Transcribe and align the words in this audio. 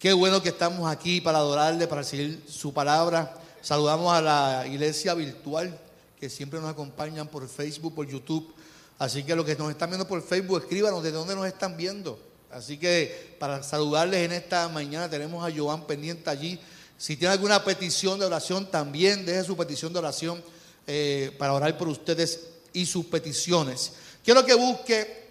Qué 0.00 0.14
bueno 0.14 0.42
que 0.42 0.48
estamos 0.48 0.90
aquí 0.90 1.20
para 1.20 1.36
adorarle, 1.36 1.86
para 1.86 2.02
seguir 2.02 2.42
su 2.48 2.72
palabra. 2.72 3.34
Saludamos 3.60 4.10
a 4.14 4.22
la 4.22 4.66
iglesia 4.66 5.12
virtual 5.12 5.78
que 6.18 6.30
siempre 6.30 6.58
nos 6.58 6.70
acompañan 6.70 7.28
por 7.28 7.46
Facebook, 7.46 7.94
por 7.94 8.08
YouTube. 8.08 8.50
Así 8.98 9.24
que 9.24 9.36
los 9.36 9.44
que 9.44 9.56
nos 9.56 9.70
están 9.70 9.90
viendo 9.90 10.08
por 10.08 10.22
Facebook, 10.22 10.62
escríbanos 10.62 11.02
de 11.02 11.12
dónde 11.12 11.34
nos 11.34 11.46
están 11.46 11.76
viendo. 11.76 12.18
Así 12.50 12.78
que 12.78 13.36
para 13.38 13.62
saludarles 13.62 14.24
en 14.24 14.32
esta 14.32 14.70
mañana 14.70 15.10
tenemos 15.10 15.46
a 15.46 15.54
Joan 15.54 15.86
pendiente 15.86 16.30
allí. 16.30 16.58
Si 16.96 17.18
tiene 17.18 17.34
alguna 17.34 17.62
petición 17.62 18.18
de 18.18 18.24
oración, 18.24 18.70
también 18.70 19.26
deje 19.26 19.44
su 19.44 19.54
petición 19.54 19.92
de 19.92 19.98
oración 19.98 20.42
eh, 20.86 21.36
para 21.38 21.52
orar 21.52 21.76
por 21.76 21.88
ustedes 21.88 22.46
y 22.72 22.86
sus 22.86 23.04
peticiones. 23.04 23.92
Quiero 24.24 24.46
que 24.46 24.54
busque 24.54 25.28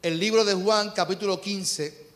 el 0.00 0.18
libro 0.18 0.42
de 0.42 0.54
Juan, 0.54 0.92
capítulo 0.92 1.38
15. 1.38 2.11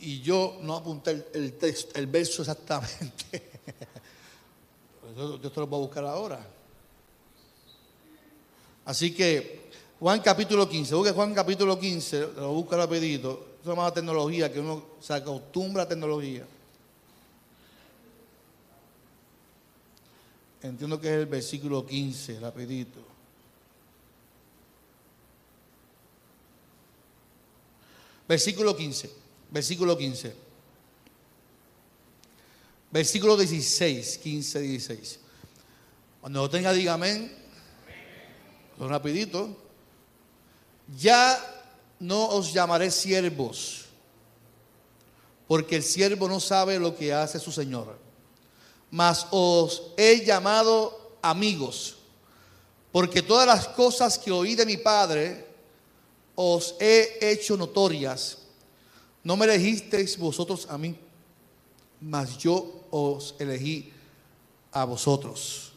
Y 0.00 0.20
yo 0.20 0.58
no 0.62 0.76
apunté 0.76 1.26
el, 1.32 1.54
texto, 1.54 1.98
el 1.98 2.06
verso 2.06 2.42
exactamente. 2.42 3.50
yo, 5.16 5.38
te 5.38 5.60
lo 5.60 5.66
voy 5.66 5.80
a 5.80 5.82
buscar 5.82 6.04
ahora. 6.04 6.46
Así 8.84 9.12
que 9.14 9.68
Juan 9.98 10.20
capítulo 10.20 10.68
15, 10.68 10.94
busque 10.94 11.12
Juan 11.12 11.34
capítulo 11.34 11.78
15, 11.78 12.20
lo 12.36 12.52
busca 12.52 12.76
rapidito. 12.76 13.56
Eso 13.60 13.72
es 13.72 13.76
más 13.76 13.92
tecnología, 13.92 14.52
que 14.52 14.60
uno 14.60 14.84
se 15.00 15.12
acostumbra 15.14 15.82
a 15.82 15.88
tecnología. 15.88 16.46
Entiendo 20.62 21.00
que 21.00 21.08
es 21.08 21.14
el 21.14 21.26
versículo 21.26 21.84
15, 21.84 22.40
rapidito. 22.40 23.00
Versículo 28.28 28.76
15 28.76 29.27
versículo 29.50 29.96
15. 29.96 30.34
Versículo 32.90 33.36
16, 33.36 34.18
15, 34.18 34.60
16. 34.60 35.20
Cuando 36.20 36.42
lo 36.42 36.50
tenga, 36.50 36.72
diga 36.72 36.94
amén. 36.94 37.34
Rapidito. 38.78 39.56
Ya 40.96 41.38
no 42.00 42.28
os 42.28 42.52
llamaré 42.52 42.90
siervos, 42.90 43.86
porque 45.46 45.76
el 45.76 45.82
siervo 45.82 46.28
no 46.28 46.40
sabe 46.40 46.78
lo 46.78 46.96
que 46.96 47.12
hace 47.12 47.38
su 47.38 47.52
Señor. 47.52 47.98
Mas 48.90 49.26
os 49.30 49.92
he 49.98 50.24
llamado 50.24 51.18
amigos, 51.20 51.96
porque 52.90 53.20
todas 53.20 53.46
las 53.46 53.68
cosas 53.68 54.18
que 54.18 54.32
oí 54.32 54.54
de 54.54 54.64
mi 54.64 54.78
Padre 54.78 55.46
os 56.34 56.74
he 56.80 57.18
hecho 57.20 57.56
notorias. 57.56 58.38
No 59.24 59.36
me 59.36 59.44
elegisteis 59.46 60.16
vosotros 60.16 60.66
a 60.70 60.78
mí, 60.78 60.96
mas 62.00 62.38
yo 62.38 62.86
os 62.90 63.34
elegí 63.38 63.92
a 64.72 64.84
vosotros. 64.84 65.72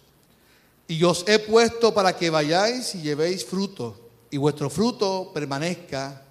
Y 0.87 1.03
os 1.03 1.23
he 1.27 1.39
puesto 1.39 1.93
para 1.93 2.15
que 2.15 2.29
vayáis 2.29 2.95
y 2.95 3.01
llevéis 3.01 3.45
fruto, 3.45 3.97
y 4.29 4.37
vuestro 4.37 4.69
fruto 4.69 5.31
permanezca, 5.33 6.21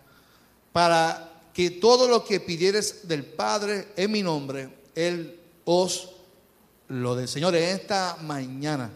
para 0.72 1.50
que 1.52 1.70
todo 1.70 2.08
lo 2.08 2.24
que 2.24 2.40
pidieres 2.40 3.08
del 3.08 3.24
Padre 3.24 3.88
en 3.96 4.10
mi 4.12 4.22
nombre, 4.22 4.70
Él 4.94 5.40
os 5.64 6.10
lo 6.88 7.14
dé. 7.14 7.26
Señor, 7.26 7.54
en 7.56 7.64
esta 7.64 8.16
mañana 8.22 8.90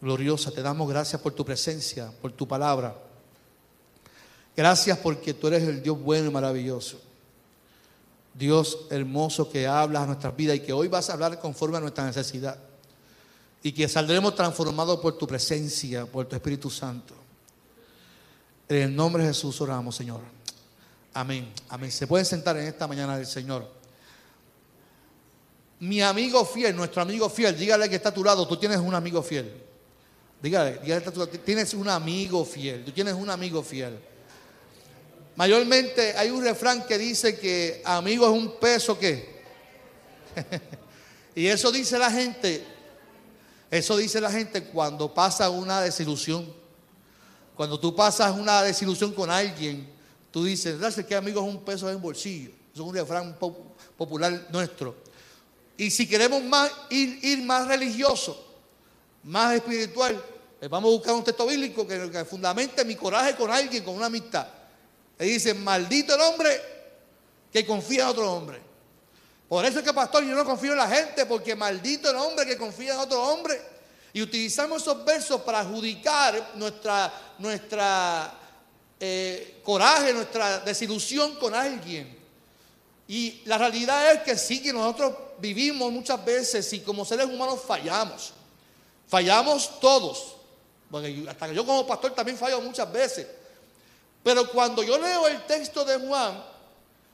gloriosa 0.00 0.50
te 0.50 0.62
damos 0.62 0.88
gracias 0.88 1.20
por 1.20 1.32
tu 1.32 1.44
presencia, 1.44 2.12
por 2.20 2.32
tu 2.32 2.46
palabra. 2.46 2.96
Gracias 4.56 4.98
porque 4.98 5.34
tú 5.34 5.48
eres 5.48 5.62
el 5.64 5.82
Dios 5.82 6.00
bueno 6.00 6.28
y 6.28 6.32
maravilloso. 6.32 7.00
Dios 8.36 8.86
hermoso 8.90 9.50
que 9.50 9.66
habla 9.66 10.02
a 10.02 10.06
nuestras 10.06 10.36
vidas 10.36 10.56
y 10.56 10.60
que 10.60 10.72
hoy 10.72 10.88
vas 10.88 11.08
a 11.08 11.14
hablar 11.14 11.40
conforme 11.40 11.78
a 11.78 11.80
nuestra 11.80 12.04
necesidad. 12.04 12.58
Y 13.62 13.72
que 13.72 13.88
saldremos 13.88 14.34
transformados 14.34 15.00
por 15.00 15.16
tu 15.16 15.26
presencia, 15.26 16.06
por 16.06 16.26
tu 16.26 16.36
Espíritu 16.36 16.70
Santo. 16.70 17.14
En 18.68 18.82
el 18.82 18.96
nombre 18.96 19.22
de 19.22 19.30
Jesús 19.30 19.60
oramos, 19.60 19.96
Señor. 19.96 20.20
Amén. 21.14 21.50
Amén. 21.70 21.90
Se 21.90 22.06
pueden 22.06 22.26
sentar 22.26 22.56
en 22.58 22.66
esta 22.66 22.86
mañana 22.86 23.16
del 23.16 23.26
Señor. 23.26 23.66
Mi 25.80 26.02
amigo 26.02 26.44
fiel, 26.44 26.76
nuestro 26.76 27.02
amigo 27.02 27.28
fiel, 27.28 27.56
dígale 27.56 27.88
que 27.88 27.96
está 27.96 28.10
a 28.10 28.14
tu 28.14 28.24
lado, 28.24 28.46
tú 28.46 28.56
tienes 28.56 28.78
un 28.78 28.94
amigo 28.94 29.22
fiel. 29.22 29.52
Dígale, 30.42 30.78
dígale 30.78 31.02
que 31.02 31.08
está 31.08 31.26
tienes 31.26 31.74
un 31.74 31.88
amigo 31.88 32.44
fiel, 32.44 32.84
tú 32.84 32.92
tienes 32.92 33.14
un 33.14 33.30
amigo 33.30 33.62
fiel. 33.62 33.98
Mayormente 35.36 36.16
hay 36.16 36.30
un 36.30 36.42
refrán 36.42 36.86
que 36.86 36.96
dice 36.96 37.38
que 37.38 37.82
amigo 37.84 38.26
es 38.26 38.32
un 38.32 38.58
peso 38.58 38.98
que. 38.98 39.36
y 41.34 41.46
eso 41.46 41.70
dice 41.70 41.98
la 41.98 42.10
gente, 42.10 42.64
eso 43.70 43.98
dice 43.98 44.18
la 44.18 44.30
gente 44.30 44.64
cuando 44.64 45.12
pasa 45.12 45.50
una 45.50 45.82
desilusión. 45.82 46.50
Cuando 47.54 47.78
tú 47.78 47.94
pasas 47.94 48.36
una 48.36 48.62
desilusión 48.62 49.12
con 49.12 49.30
alguien, 49.30 49.88
tú 50.30 50.44
dices, 50.44 50.78
¿sabes 50.80 51.04
que 51.04 51.14
amigo 51.14 51.40
es 51.40 51.46
un 51.46 51.62
peso 51.62 51.90
en 51.90 52.00
bolsillo? 52.00 52.50
Eso 52.72 52.82
es 52.82 52.88
un 52.88 52.94
refrán 52.94 53.36
popular 53.96 54.46
nuestro. 54.50 54.96
Y 55.76 55.90
si 55.90 56.08
queremos 56.08 56.42
más, 56.42 56.70
ir, 56.88 57.18
ir 57.22 57.42
más 57.42 57.68
religioso, 57.68 58.42
más 59.22 59.54
espiritual, 59.54 60.22
pues 60.58 60.70
vamos 60.70 60.88
a 60.88 60.96
buscar 60.96 61.14
un 61.14 61.24
texto 61.24 61.46
bíblico 61.46 61.86
que, 61.86 62.10
que 62.10 62.24
fundamente 62.24 62.84
mi 62.86 62.94
coraje 62.94 63.34
con 63.34 63.50
alguien, 63.50 63.84
con 63.84 63.94
una 63.94 64.06
amistad. 64.06 64.46
Y 65.18 65.24
dice, 65.24 65.54
maldito 65.54 66.14
el 66.14 66.20
hombre 66.20 66.60
que 67.52 67.64
confía 67.64 68.02
en 68.02 68.08
otro 68.08 68.32
hombre. 68.32 68.60
Por 69.48 69.64
eso 69.64 69.78
es 69.78 69.84
que, 69.84 69.92
pastor, 69.92 70.24
yo 70.24 70.34
no 70.34 70.44
confío 70.44 70.72
en 70.72 70.78
la 70.78 70.88
gente, 70.88 71.24
porque 71.24 71.54
maldito 71.54 72.10
el 72.10 72.16
hombre 72.16 72.44
que 72.44 72.56
confía 72.56 72.94
en 72.94 73.00
otro 73.00 73.22
hombre. 73.22 73.60
Y 74.12 74.22
utilizamos 74.22 74.82
esos 74.82 75.04
versos 75.04 75.40
para 75.42 75.60
adjudicar 75.60 76.52
nuestra, 76.54 77.12
nuestra 77.38 78.32
eh, 78.98 79.60
coraje, 79.62 80.12
nuestra 80.12 80.60
desilusión 80.60 81.36
con 81.36 81.54
alguien. 81.54 82.16
Y 83.08 83.42
la 83.44 83.58
realidad 83.58 84.12
es 84.12 84.22
que 84.22 84.36
sí 84.36 84.62
que 84.62 84.72
nosotros 84.72 85.14
vivimos 85.38 85.92
muchas 85.92 86.24
veces 86.24 86.72
y 86.72 86.80
como 86.80 87.04
seres 87.04 87.26
humanos 87.26 87.60
fallamos. 87.66 88.32
Fallamos 89.06 89.78
todos. 89.80 90.36
Porque 90.90 91.24
hasta 91.28 91.48
que 91.48 91.54
yo 91.54 91.64
como 91.64 91.86
pastor 91.86 92.12
también 92.14 92.36
fallo 92.36 92.60
muchas 92.60 92.90
veces. 92.90 93.26
Pero 94.26 94.50
cuando 94.50 94.82
yo 94.82 94.98
leo 94.98 95.28
el 95.28 95.46
texto 95.46 95.84
de 95.84 95.98
Juan, 95.98 96.42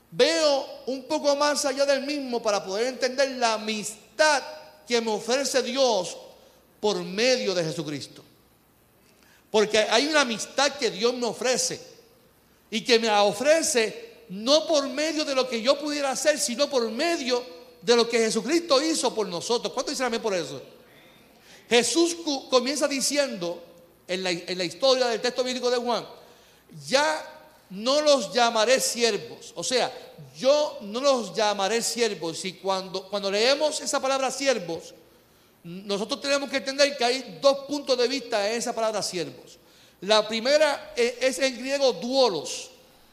veo 0.09 0.67
un 0.87 1.03
poco 1.03 1.35
más 1.35 1.63
allá 1.63 1.85
del 1.85 2.01
mismo 2.01 2.41
para 2.41 2.65
poder 2.65 2.87
entender 2.87 3.29
la 3.33 3.53
amistad 3.53 4.41
que 4.87 4.99
me 4.99 5.11
ofrece 5.11 5.61
Dios 5.61 6.17
por 6.79 7.03
medio 7.03 7.53
de 7.53 7.65
Jesucristo. 7.65 8.23
Porque 9.51 9.77
hay 9.77 10.07
una 10.07 10.21
amistad 10.21 10.71
que 10.71 10.89
Dios 10.89 11.13
me 11.13 11.27
ofrece 11.27 11.79
y 12.71 12.81
que 12.81 12.97
me 12.97 13.11
ofrece 13.11 14.23
no 14.29 14.65
por 14.65 14.89
medio 14.89 15.23
de 15.23 15.35
lo 15.35 15.47
que 15.47 15.61
yo 15.61 15.77
pudiera 15.77 16.09
hacer, 16.09 16.39
sino 16.39 16.67
por 16.67 16.89
medio 16.89 17.45
de 17.79 17.95
lo 17.95 18.09
que 18.09 18.17
Jesucristo 18.17 18.81
hizo 18.81 19.13
por 19.13 19.27
nosotros. 19.27 19.71
¿Cuánto 19.71 19.91
dicen 19.91 20.07
amén 20.07 20.19
por 20.19 20.33
eso? 20.33 20.59
Jesús 21.69 22.17
comienza 22.49 22.87
diciendo 22.87 23.61
en 24.07 24.23
la 24.23 24.63
historia 24.63 25.09
del 25.09 25.21
texto 25.21 25.43
bíblico 25.43 25.69
de 25.69 25.77
Juan, 25.77 26.22
ya 26.87 27.33
no 27.69 28.01
los 28.01 28.33
llamaré 28.33 28.79
siervos. 28.79 29.51
O 29.55 29.63
sea, 29.63 29.91
yo 30.37 30.77
no 30.81 31.01
los 31.01 31.35
llamaré 31.35 31.81
siervos. 31.81 32.43
Y 32.45 32.53
cuando, 32.53 33.07
cuando 33.09 33.31
leemos 33.31 33.81
esa 33.81 33.99
palabra 33.99 34.31
siervos, 34.31 34.93
nosotros 35.63 36.21
tenemos 36.21 36.49
que 36.49 36.57
entender 36.57 36.95
que 36.97 37.05
hay 37.05 37.39
dos 37.41 37.65
puntos 37.65 37.97
de 37.97 38.07
vista 38.07 38.49
en 38.49 38.57
esa 38.57 38.73
palabra 38.73 39.01
siervos. 39.01 39.57
La 40.01 40.27
primera 40.27 40.93
e, 40.95 41.17
es 41.21 41.39
en 41.39 41.57
griego 41.57 41.93
duolos. 41.93 42.69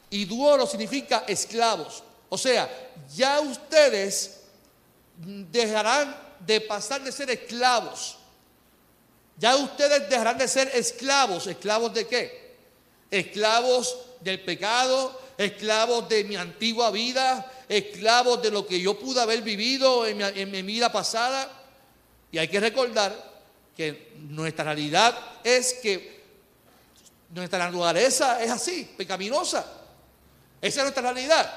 Y 0.09 0.25
duolos 0.25 0.69
significa 0.69 1.23
esclavos. 1.27 2.03
O 2.29 2.37
sea, 2.37 2.69
ya 3.15 3.39
ustedes 3.39 4.41
dejarán 5.15 6.15
de 6.39 6.61
pasar 6.61 7.01
de 7.03 7.11
ser 7.11 7.29
esclavos. 7.29 8.17
Ya 9.37 9.55
ustedes 9.55 10.09
dejarán 10.09 10.37
de 10.37 10.47
ser 10.47 10.69
esclavos. 10.73 11.47
¿Esclavos 11.47 11.93
de 11.93 12.05
qué? 12.05 12.40
Esclavos 13.11 13.97
del 14.21 14.41
pecado, 14.41 15.19
esclavos 15.37 16.07
de 16.07 16.23
mi 16.23 16.37
antigua 16.37 16.89
vida, 16.89 17.51
esclavos 17.67 18.41
de 18.41 18.51
lo 18.51 18.65
que 18.65 18.79
yo 18.79 18.97
pude 18.97 19.21
haber 19.21 19.41
vivido 19.41 20.07
en 20.07 20.51
mi, 20.51 20.61
vida 20.61 20.91
pasada. 20.91 21.49
Y 22.31 22.37
hay 22.37 22.47
que 22.47 22.59
recordar 22.59 23.13
que 23.75 24.13
nuestra 24.17 24.63
realidad 24.63 25.17
es 25.43 25.73
que 25.73 26.21
nuestra 27.29 27.59
naturaleza 27.59 28.41
es 28.41 28.49
así, 28.49 28.89
pecaminosa. 28.97 29.65
Esa 30.61 30.79
es 30.79 30.83
nuestra 30.85 31.03
realidad. 31.03 31.51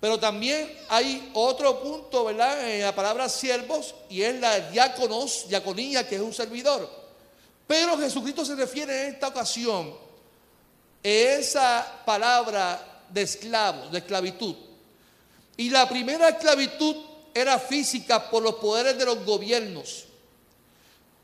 Pero 0.00 0.18
también 0.18 0.76
hay 0.88 1.30
otro 1.34 1.80
punto, 1.80 2.24
¿verdad? 2.24 2.68
En 2.68 2.82
la 2.82 2.94
palabra 2.94 3.28
siervos 3.28 3.94
y 4.08 4.22
es 4.22 4.40
la 4.40 4.58
diáconos, 4.70 5.46
diaconía, 5.48 6.08
que 6.08 6.16
es 6.16 6.20
un 6.20 6.32
servidor. 6.32 6.90
Pero 7.68 7.96
Jesucristo 7.98 8.44
se 8.44 8.56
refiere 8.56 9.02
en 9.02 9.14
esta 9.14 9.28
ocasión 9.28 9.94
esa 11.02 12.02
palabra 12.04 13.04
de 13.08 13.22
esclavo, 13.22 13.88
de 13.88 13.98
esclavitud. 13.98 14.54
Y 15.56 15.70
la 15.70 15.88
primera 15.88 16.28
esclavitud 16.30 16.96
era 17.34 17.58
física 17.58 18.30
por 18.30 18.42
los 18.42 18.56
poderes 18.56 18.96
de 18.98 19.04
los 19.04 19.24
gobiernos. 19.24 20.04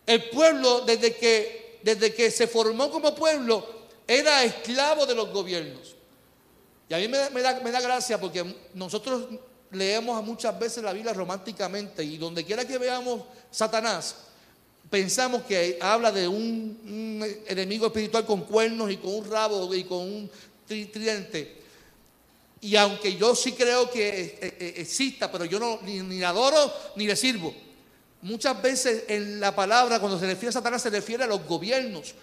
El 0.07 0.31
pueblo, 0.31 0.81
desde 0.83 1.15
que, 1.17 1.81
desde 1.83 2.15
que 2.15 2.31
se 2.31 2.47
formó 2.47 2.91
como 2.91 3.15
pueblo, 3.15 3.67
era 4.07 4.43
esclavo 4.43 5.07
de 5.07 5.15
los 5.15 5.31
gobiernos. 5.33 5.95
Y 6.89 6.95
a 6.95 6.99
mí 6.99 7.09
me, 7.09 7.43
da, 7.43 7.61
me 7.61 7.71
da 7.71 7.81
gracia 7.81 8.19
porque 8.19 8.57
nosotros 8.75 9.29
leemos 9.71 10.25
muchas 10.25 10.59
veces 10.59 10.83
la 10.83 10.93
Biblia 10.93 11.13
románticamente 11.13 12.03
y 12.03 12.17
donde 12.17 12.45
quiera 12.45 12.67
que 12.67 12.79
veamos 12.79 13.23
Satanás, 13.51 14.17
pensamos 14.91 15.43
que 15.43 15.79
habla 15.81 16.13
de 16.13 16.29
un, 16.29 17.25
enemigo 17.47 17.87
espiritual 17.87 18.25
con 18.25 18.43
cuernos 18.43 18.91
y 18.91 18.97
con 18.97 19.15
un 19.15 19.31
rabo 19.31 19.75
y 19.75 19.85
con 19.85 19.99
un 19.99 20.31
tridente. 20.67 21.57
Y 22.61 22.77
aunque 22.77 23.17
yo 23.17 23.35
sí 23.35 23.53
creo 23.53 23.91
que 23.91 24.09
eh, 24.09 24.39
eh, 24.41 24.75
exista, 24.79 25.31
pero 25.31 25.45
yo 25.45 25.61
no 25.61 25.81
ni, 25.83 26.01
ni 26.01 26.23
adoro 26.23 26.73
ni 26.97 27.07
le 27.07 27.17
sirvo. 27.17 27.55
Muchas 28.23 28.61
veces 28.61 29.05
en 29.09 29.39
la 29.39 29.55
palabra, 29.55 30.01
cuando 30.01 30.19
se 30.19 30.27
refiere 30.27 30.49
a 30.49 30.53
Satanás, 30.53 30.83
se 30.83 30.91
refiere 30.91 31.25
a 31.25 31.27
los 31.27 31.47
gobiernos 31.47 32.15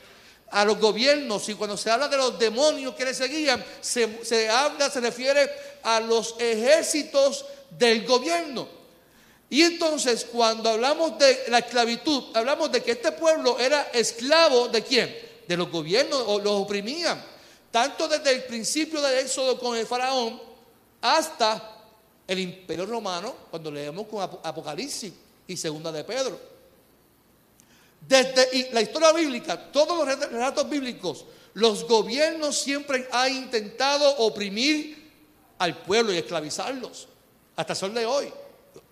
a 0.51 0.63
los 0.63 0.79
gobiernos 0.79 1.47
y 1.49 1.55
cuando 1.55 1.77
se 1.77 1.89
habla 1.89 2.07
de 2.07 2.17
los 2.17 2.37
demonios 2.37 2.95
que 2.95 3.05
le 3.05 3.13
seguían, 3.13 3.63
se, 3.81 4.49
habla, 4.49 4.89
se 4.89 5.01
refiere 5.01 5.49
a 5.83 5.99
los 5.99 6.35
ejércitos 6.39 7.45
del 7.71 8.05
gobierno. 8.05 8.67
Y 9.55 9.61
entonces 9.61 10.27
cuando 10.29 10.69
hablamos 10.69 11.17
de 11.17 11.45
la 11.47 11.59
esclavitud, 11.59 12.25
hablamos 12.33 12.69
de 12.73 12.83
que 12.83 12.91
este 12.91 13.13
pueblo 13.13 13.57
era 13.57 13.83
esclavo 13.93 14.67
de 14.67 14.83
quién? 14.83 15.17
De 15.47 15.55
los 15.55 15.71
gobiernos, 15.71 16.21
o 16.27 16.39
los 16.39 16.55
oprimían. 16.55 17.23
Tanto 17.71 18.05
desde 18.09 18.33
el 18.33 18.43
principio 18.43 19.01
del 19.01 19.19
éxodo 19.19 19.57
con 19.57 19.77
el 19.77 19.87
faraón 19.87 20.41
hasta 20.99 21.73
el 22.27 22.39
imperio 22.39 22.85
romano, 22.85 23.33
cuando 23.49 23.71
leemos 23.71 24.07
con 24.07 24.21
Apocalipsis 24.21 25.13
y 25.47 25.55
Segunda 25.55 25.89
de 25.89 26.03
Pedro. 26.03 26.37
Desde 28.01 28.73
la 28.73 28.81
historia 28.81 29.13
bíblica, 29.13 29.71
todos 29.71 29.97
los 29.97 30.19
relatos 30.31 30.69
bíblicos, 30.69 31.23
los 31.53 31.87
gobiernos 31.87 32.59
siempre 32.59 33.07
han 33.09 33.31
intentado 33.33 34.17
oprimir 34.17 35.13
al 35.59 35.77
pueblo 35.77 36.11
y 36.11 36.17
esclavizarlos, 36.17 37.07
hasta 37.55 37.71
el 37.71 37.79
sol 37.79 37.93
de 37.93 38.05
hoy, 38.05 38.33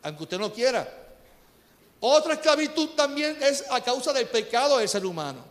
aunque 0.03 0.23
usted 0.23 0.39
no 0.39 0.53
quiera. 0.53 0.87
Otra 1.99 2.33
esclavitud 2.33 2.89
también 2.89 3.37
es 3.41 3.63
a 3.69 3.81
causa 3.81 4.13
del 4.13 4.27
pecado 4.27 4.77
del 4.77 4.89
ser 4.89 5.05
humano. 5.05 5.43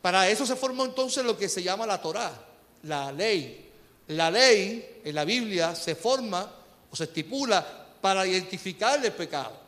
Para 0.00 0.28
eso 0.28 0.46
se 0.46 0.56
formó 0.56 0.84
entonces 0.84 1.24
lo 1.24 1.36
que 1.36 1.48
se 1.48 1.62
llama 1.62 1.86
la 1.86 2.00
Torá, 2.00 2.32
la 2.84 3.12
ley. 3.12 3.68
La 4.08 4.30
ley 4.30 5.00
en 5.04 5.14
la 5.14 5.24
Biblia 5.24 5.74
se 5.74 5.94
forma 5.94 6.50
o 6.90 6.96
se 6.96 7.04
estipula 7.04 7.64
para 8.00 8.26
identificar 8.26 9.04
el 9.04 9.12
pecado 9.12 9.60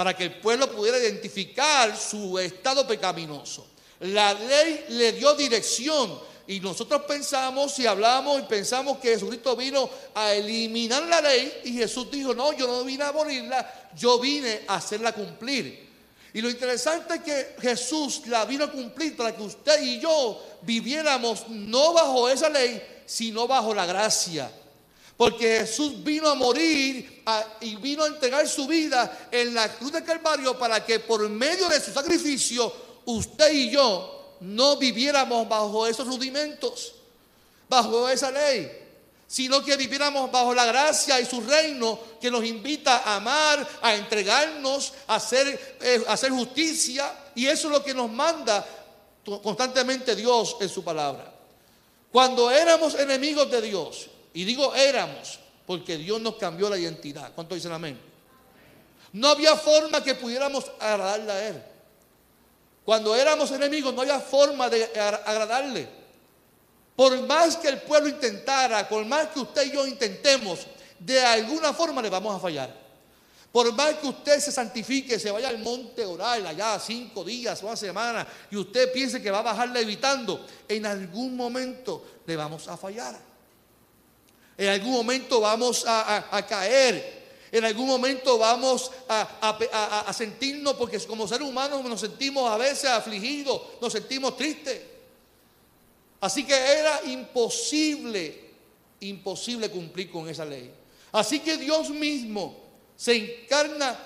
para 0.00 0.16
que 0.16 0.24
el 0.24 0.34
pueblo 0.36 0.70
pudiera 0.70 0.98
identificar 0.98 1.94
su 1.94 2.38
estado 2.38 2.86
pecaminoso. 2.86 3.66
La 4.00 4.32
ley 4.32 4.86
le 4.88 5.12
dio 5.12 5.34
dirección 5.34 6.18
y 6.50 6.58
nosotros 6.58 7.02
pensamos 7.02 7.78
y 7.78 7.86
hablamos 7.86 8.40
y 8.40 8.42
pensamos 8.42 8.98
que 8.98 9.10
Jesucristo 9.10 9.54
vino 9.54 9.88
a 10.16 10.32
eliminar 10.32 11.04
la 11.04 11.20
ley 11.20 11.60
y 11.62 11.74
Jesús 11.74 12.10
dijo, 12.10 12.34
no, 12.34 12.52
yo 12.52 12.66
no 12.66 12.82
vine 12.82 13.04
a 13.04 13.08
abolirla, 13.08 13.90
yo 13.94 14.18
vine 14.18 14.62
a 14.66 14.74
hacerla 14.74 15.12
cumplir. 15.12 15.88
Y 16.34 16.40
lo 16.40 16.50
interesante 16.50 17.14
es 17.14 17.20
que 17.20 17.54
Jesús 17.60 18.22
la 18.26 18.46
vino 18.46 18.64
a 18.64 18.72
cumplir 18.72 19.16
para 19.16 19.32
que 19.32 19.44
usted 19.44 19.80
y 19.80 20.00
yo 20.00 20.44
viviéramos 20.62 21.48
no 21.48 21.92
bajo 21.92 22.28
esa 22.28 22.48
ley, 22.48 22.82
sino 23.06 23.46
bajo 23.46 23.72
la 23.72 23.86
gracia. 23.86 24.50
Porque 25.16 25.60
Jesús 25.60 26.02
vino 26.02 26.28
a 26.28 26.34
morir 26.34 27.22
y 27.60 27.76
vino 27.76 28.02
a 28.02 28.08
entregar 28.08 28.48
su 28.48 28.66
vida 28.66 29.28
en 29.30 29.54
la 29.54 29.72
cruz 29.76 29.92
de 29.92 30.02
Calvario 30.02 30.58
para 30.58 30.84
que 30.84 30.98
por 30.98 31.28
medio 31.28 31.68
de 31.68 31.80
su 31.80 31.92
sacrificio 31.92 32.74
usted 33.04 33.52
y 33.52 33.70
yo 33.70 34.19
no 34.40 34.76
viviéramos 34.76 35.48
bajo 35.48 35.86
esos 35.86 36.06
rudimentos, 36.06 36.94
bajo 37.68 38.08
esa 38.08 38.30
ley, 38.30 38.70
sino 39.26 39.64
que 39.64 39.76
viviéramos 39.76 40.30
bajo 40.32 40.54
la 40.54 40.64
gracia 40.66 41.20
y 41.20 41.24
su 41.24 41.40
reino 41.40 41.98
que 42.20 42.30
nos 42.30 42.44
invita 42.44 42.98
a 42.98 43.16
amar, 43.16 43.66
a 43.80 43.94
entregarnos, 43.94 44.92
a 45.06 45.16
hacer, 45.16 45.76
eh, 45.80 46.04
justicia. 46.30 47.12
Y 47.34 47.46
eso 47.46 47.68
es 47.68 47.72
lo 47.74 47.84
que 47.84 47.94
nos 47.94 48.10
manda 48.10 48.66
constantemente 49.42 50.16
Dios 50.16 50.56
en 50.60 50.68
su 50.68 50.82
palabra. 50.82 51.32
Cuando 52.10 52.50
éramos 52.50 52.94
enemigos 52.96 53.48
de 53.50 53.62
Dios, 53.62 54.08
y 54.34 54.44
digo 54.44 54.74
éramos, 54.74 55.38
porque 55.64 55.96
Dios 55.96 56.20
nos 56.20 56.34
cambió 56.34 56.68
la 56.68 56.76
identidad. 56.76 57.32
¿Cuánto 57.32 57.54
dicen 57.54 57.70
amén? 57.70 58.00
No 59.12 59.28
había 59.28 59.54
forma 59.54 60.02
que 60.02 60.16
pudiéramos 60.16 60.64
agradarle 60.80 61.32
a 61.32 61.48
Él. 61.48 61.62
Cuando 62.84 63.14
éramos 63.14 63.50
enemigos 63.50 63.94
no 63.94 64.02
había 64.02 64.20
forma 64.20 64.68
de 64.68 64.84
agradarle. 64.84 65.88
Por 66.96 67.18
más 67.26 67.56
que 67.56 67.68
el 67.68 67.80
pueblo 67.82 68.08
intentara, 68.08 68.88
por 68.88 69.04
más 69.04 69.28
que 69.28 69.40
usted 69.40 69.66
y 69.66 69.72
yo 69.72 69.86
intentemos, 69.86 70.66
de 70.98 71.20
alguna 71.20 71.72
forma 71.72 72.02
le 72.02 72.10
vamos 72.10 72.36
a 72.36 72.38
fallar. 72.38 72.80
Por 73.52 73.72
más 73.72 73.94
que 73.94 74.06
usted 74.06 74.38
se 74.38 74.52
santifique, 74.52 75.18
se 75.18 75.30
vaya 75.30 75.48
al 75.48 75.58
monte 75.58 76.04
oral 76.04 76.46
allá 76.46 76.78
cinco 76.78 77.24
días 77.24 77.62
una 77.62 77.74
semana 77.76 78.26
y 78.50 78.56
usted 78.56 78.92
piense 78.92 79.20
que 79.20 79.30
va 79.30 79.40
a 79.40 79.42
bajar 79.42 79.70
levitando, 79.70 80.46
en 80.68 80.86
algún 80.86 81.36
momento 81.36 82.04
le 82.26 82.36
vamos 82.36 82.68
a 82.68 82.76
fallar. 82.76 83.18
En 84.56 84.68
algún 84.68 84.92
momento 84.92 85.40
vamos 85.40 85.84
a, 85.86 86.46
caer. 86.46 87.19
En 87.52 87.64
algún 87.64 87.86
momento 87.86 88.38
vamos 88.38 88.92
a, 89.08 90.12
sentirnos, 90.16 90.74
porque 90.74 90.98
como 91.00 91.26
seres 91.26 91.48
humanos 91.48 91.84
nos 91.84 92.00
sentimos 92.00 92.48
a 92.48 92.56
veces 92.56 92.88
afligidos, 92.90 93.62
nos 93.80 93.92
sentimos 93.92 94.36
tristes. 94.36 94.80
Así 96.20 96.44
que 96.44 96.54
era 96.54 97.00
imposible, 97.06 98.50
imposible 99.00 99.70
cumplir 99.70 100.10
con 100.10 100.28
esa 100.28 100.44
ley. 100.44 100.70
Así 101.12 101.40
que 101.40 101.56
Dios 101.56 101.90
mismo 101.90 102.56
se 102.96 103.16
encarna, 103.16 103.98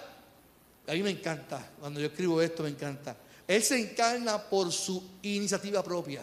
a 0.86 0.92
mí 0.92 1.02
me 1.02 1.10
encanta, 1.10 1.72
cuando 1.80 2.00
yo 2.00 2.06
escribo 2.06 2.40
esto 2.40 2.62
me 2.62 2.70
encanta, 2.70 3.16
Él 3.46 3.62
se 3.62 3.78
encarna 3.78 4.40
por 4.40 4.72
su 4.72 5.02
iniciativa 5.22 5.82
propia. 5.82 6.22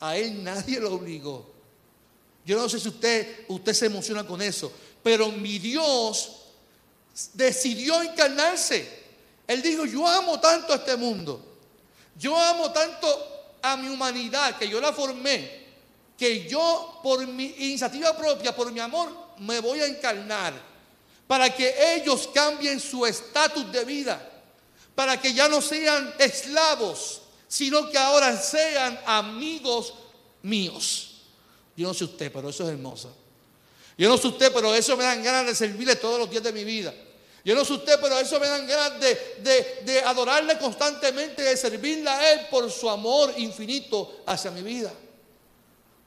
A 0.00 0.16
Él 0.18 0.44
nadie 0.44 0.80
lo 0.80 0.92
obligó. 0.92 1.56
Yo 2.44 2.58
no 2.58 2.68
sé 2.68 2.78
si 2.78 2.88
usted, 2.88 3.46
usted 3.48 3.72
se 3.72 3.86
emociona 3.86 4.26
con 4.26 4.42
eso, 4.42 4.70
pero 5.06 5.30
mi 5.30 5.60
Dios 5.60 6.32
decidió 7.34 8.02
encarnarse. 8.02 9.04
Él 9.46 9.62
dijo, 9.62 9.84
yo 9.84 10.04
amo 10.04 10.40
tanto 10.40 10.72
a 10.72 10.76
este 10.78 10.96
mundo, 10.96 11.40
yo 12.18 12.36
amo 12.36 12.72
tanto 12.72 13.06
a 13.62 13.76
mi 13.76 13.86
humanidad, 13.86 14.58
que 14.58 14.68
yo 14.68 14.80
la 14.80 14.92
formé, 14.92 15.64
que 16.18 16.48
yo 16.48 16.98
por 17.04 17.24
mi 17.24 17.44
iniciativa 17.44 18.16
propia, 18.16 18.56
por 18.56 18.72
mi 18.72 18.80
amor, 18.80 19.12
me 19.38 19.60
voy 19.60 19.78
a 19.78 19.86
encarnar, 19.86 20.54
para 21.28 21.54
que 21.54 21.94
ellos 21.94 22.28
cambien 22.34 22.80
su 22.80 23.06
estatus 23.06 23.70
de 23.70 23.84
vida, 23.84 24.28
para 24.96 25.20
que 25.20 25.32
ya 25.32 25.46
no 25.46 25.62
sean 25.62 26.14
esclavos, 26.18 27.20
sino 27.46 27.88
que 27.90 27.96
ahora 27.96 28.36
sean 28.36 28.98
amigos 29.06 29.94
míos. 30.42 31.20
Yo 31.76 31.86
no 31.86 31.94
sé 31.94 32.02
usted, 32.02 32.32
pero 32.32 32.48
eso 32.48 32.64
es 32.64 32.70
hermoso. 32.70 33.25
Yo 33.98 34.08
no 34.08 34.18
sé 34.18 34.28
usted, 34.28 34.52
pero 34.52 34.74
eso 34.74 34.96
me 34.96 35.04
dan 35.04 35.22
ganas 35.22 35.46
de 35.46 35.54
servirle 35.54 35.96
todos 35.96 36.18
los 36.18 36.30
días 36.30 36.42
de 36.42 36.52
mi 36.52 36.64
vida. 36.64 36.92
Yo 37.44 37.54
no 37.54 37.64
sé 37.64 37.74
usted, 37.74 37.98
pero 38.00 38.18
eso 38.18 38.38
me 38.40 38.48
dan 38.48 38.66
ganas 38.66 39.00
de, 39.00 40.02
adorarle 40.04 40.58
constantemente, 40.58 41.42
de 41.42 41.56
servirle 41.56 42.10
a 42.10 42.32
Él 42.32 42.40
por 42.50 42.70
su 42.70 42.90
amor 42.90 43.32
infinito 43.36 44.22
hacia 44.26 44.50
mi 44.50 44.62
vida. 44.62 44.92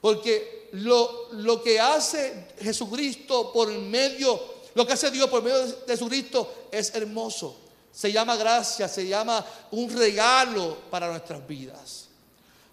Porque 0.01 0.69
lo, 0.73 1.29
lo 1.31 1.63
que 1.63 1.79
hace 1.79 2.49
Jesucristo 2.61 3.51
por 3.51 3.69
medio, 3.69 4.39
lo 4.75 4.85
que 4.85 4.93
hace 4.93 5.09
Dios 5.09 5.29
por 5.29 5.41
medio 5.41 5.65
de 5.65 5.75
Jesucristo 5.87 6.67
es 6.71 6.93
hermoso. 6.93 7.57
Se 7.91 8.11
llama 8.11 8.35
gracia, 8.35 8.87
se 8.87 9.07
llama 9.07 9.43
un 9.71 9.89
regalo 9.97 10.77
para 10.89 11.07
nuestras 11.07 11.45
vidas. 11.47 12.07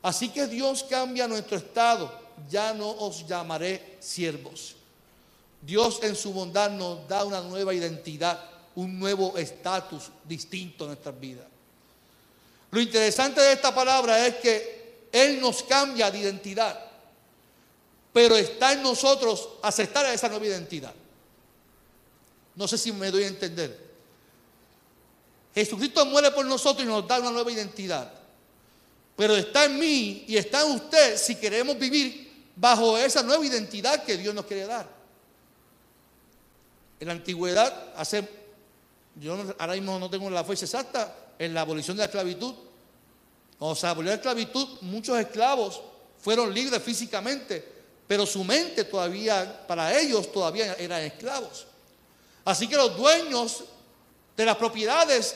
Así 0.02 0.28
que 0.28 0.46
Dios 0.46 0.84
cambia 0.88 1.26
nuestro 1.26 1.56
estado 1.56 2.26
ya 2.48 2.74
no 2.74 2.90
os 2.90 3.26
llamaré 3.26 3.96
siervos. 4.00 4.75
Dios 5.62 6.00
en 6.02 6.14
su 6.14 6.32
bondad 6.32 6.70
nos 6.70 7.08
da 7.08 7.24
una 7.24 7.40
nueva 7.40 7.74
identidad, 7.74 8.38
un 8.74 8.98
nuevo 8.98 9.36
estatus 9.36 10.10
distinto 10.24 10.84
en 10.84 10.90
nuestras 10.90 11.18
vidas. 11.18 11.46
Lo 12.70 12.80
interesante 12.80 13.40
de 13.40 13.52
esta 13.52 13.74
palabra 13.74 14.26
es 14.26 14.36
que 14.36 15.08
Él 15.12 15.40
nos 15.40 15.62
cambia 15.62 16.10
de 16.10 16.18
identidad. 16.18 16.82
pero 18.12 18.34
está 18.34 18.72
en 18.72 18.82
nosotros 18.82 19.46
aceptar 19.60 20.06
esa 20.06 20.30
nueva 20.30 20.46
identidad. 20.46 20.94
No 22.54 22.66
sé 22.66 22.78
si 22.78 22.90
me 22.90 23.10
doy 23.10 23.24
a 23.24 23.26
entender. 23.26 23.78
Jesucristo 25.54 26.06
muere 26.06 26.30
por 26.30 26.46
nosotros 26.46 26.86
y 26.86 26.88
nos 26.88 27.06
da 27.06 27.20
una 27.20 27.30
nueva 27.30 27.52
identidad. 27.52 28.10
Pero 29.16 29.36
está 29.36 29.66
en 29.66 29.78
mí 29.78 30.24
y 30.28 30.38
está 30.38 30.62
en 30.62 30.72
usted 30.72 31.18
si 31.18 31.34
queremos 31.34 31.78
vivir 31.78 32.50
bajo 32.56 32.96
esa 32.96 33.22
nueva 33.22 33.44
identidad 33.44 34.02
que 34.02 34.16
Dios 34.16 34.34
nos 34.34 34.46
quiere 34.46 34.64
dar. 34.66 34.95
En 36.98 37.08
la 37.08 37.12
antigüedad, 37.12 37.92
hace, 37.96 38.28
yo 39.16 39.36
ahora 39.58 39.74
mismo 39.74 39.98
no 39.98 40.08
tengo 40.08 40.30
la 40.30 40.44
fecha 40.44 40.64
exacta, 40.64 41.14
en 41.38 41.52
la 41.52 41.62
abolición 41.62 41.96
de 41.96 42.02
la 42.02 42.06
esclavitud, 42.06 42.54
cuando 43.58 43.74
se 43.74 43.86
abolió 43.86 44.10
la 44.10 44.16
esclavitud, 44.16 44.66
muchos 44.82 45.18
esclavos 45.18 45.80
fueron 46.20 46.52
libres 46.52 46.82
físicamente, 46.82 47.76
pero 48.06 48.26
su 48.26 48.44
mente 48.44 48.84
todavía, 48.84 49.66
para 49.66 49.98
ellos 49.98 50.30
todavía 50.30 50.74
eran 50.74 51.02
esclavos. 51.02 51.66
Así 52.44 52.68
que 52.68 52.76
los 52.76 52.96
dueños 52.96 53.64
de 54.36 54.44
las 54.44 54.56
propiedades 54.56 55.34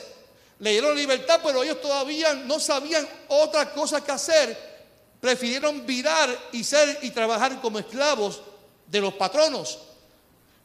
le 0.59 0.71
dieron 0.71 0.95
libertad, 0.95 1.41
pero 1.43 1.63
ellos 1.63 1.81
todavía 1.81 2.33
no 2.33 2.59
sabían 2.59 3.07
otra 3.27 3.73
cosa 3.73 4.03
que 4.03 4.11
hacer. 4.11 4.71
Prefirieron 5.19 5.85
virar 5.85 6.29
y 6.51 6.63
ser 6.63 6.99
y 7.01 7.09
trabajar 7.09 7.59
como 7.59 7.79
esclavos 7.79 8.41
de 8.87 9.01
los 9.01 9.13
patronos. 9.15 9.79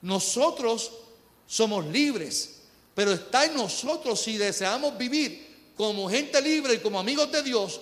Nosotros 0.07 0.93
somos 1.49 1.85
libres, 1.87 2.61
pero 2.95 3.11
está 3.11 3.45
en 3.45 3.57
nosotros 3.57 4.21
si 4.21 4.39
deseamos 4.39 4.97
vivir 4.97 5.73
como 5.77 6.09
gente 6.09 6.41
libre 6.41 6.75
y 6.75 6.79
como 6.79 7.01
amigos 7.01 7.33
de 7.33 7.43
Dios 7.43 7.81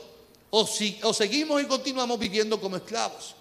o, 0.49 0.67
si, 0.67 0.99
o 1.03 1.13
seguimos 1.13 1.61
y 1.61 1.67
continuamos 1.67 2.19
viviendo 2.19 2.59
como 2.59 2.77
esclavos. 2.77 3.35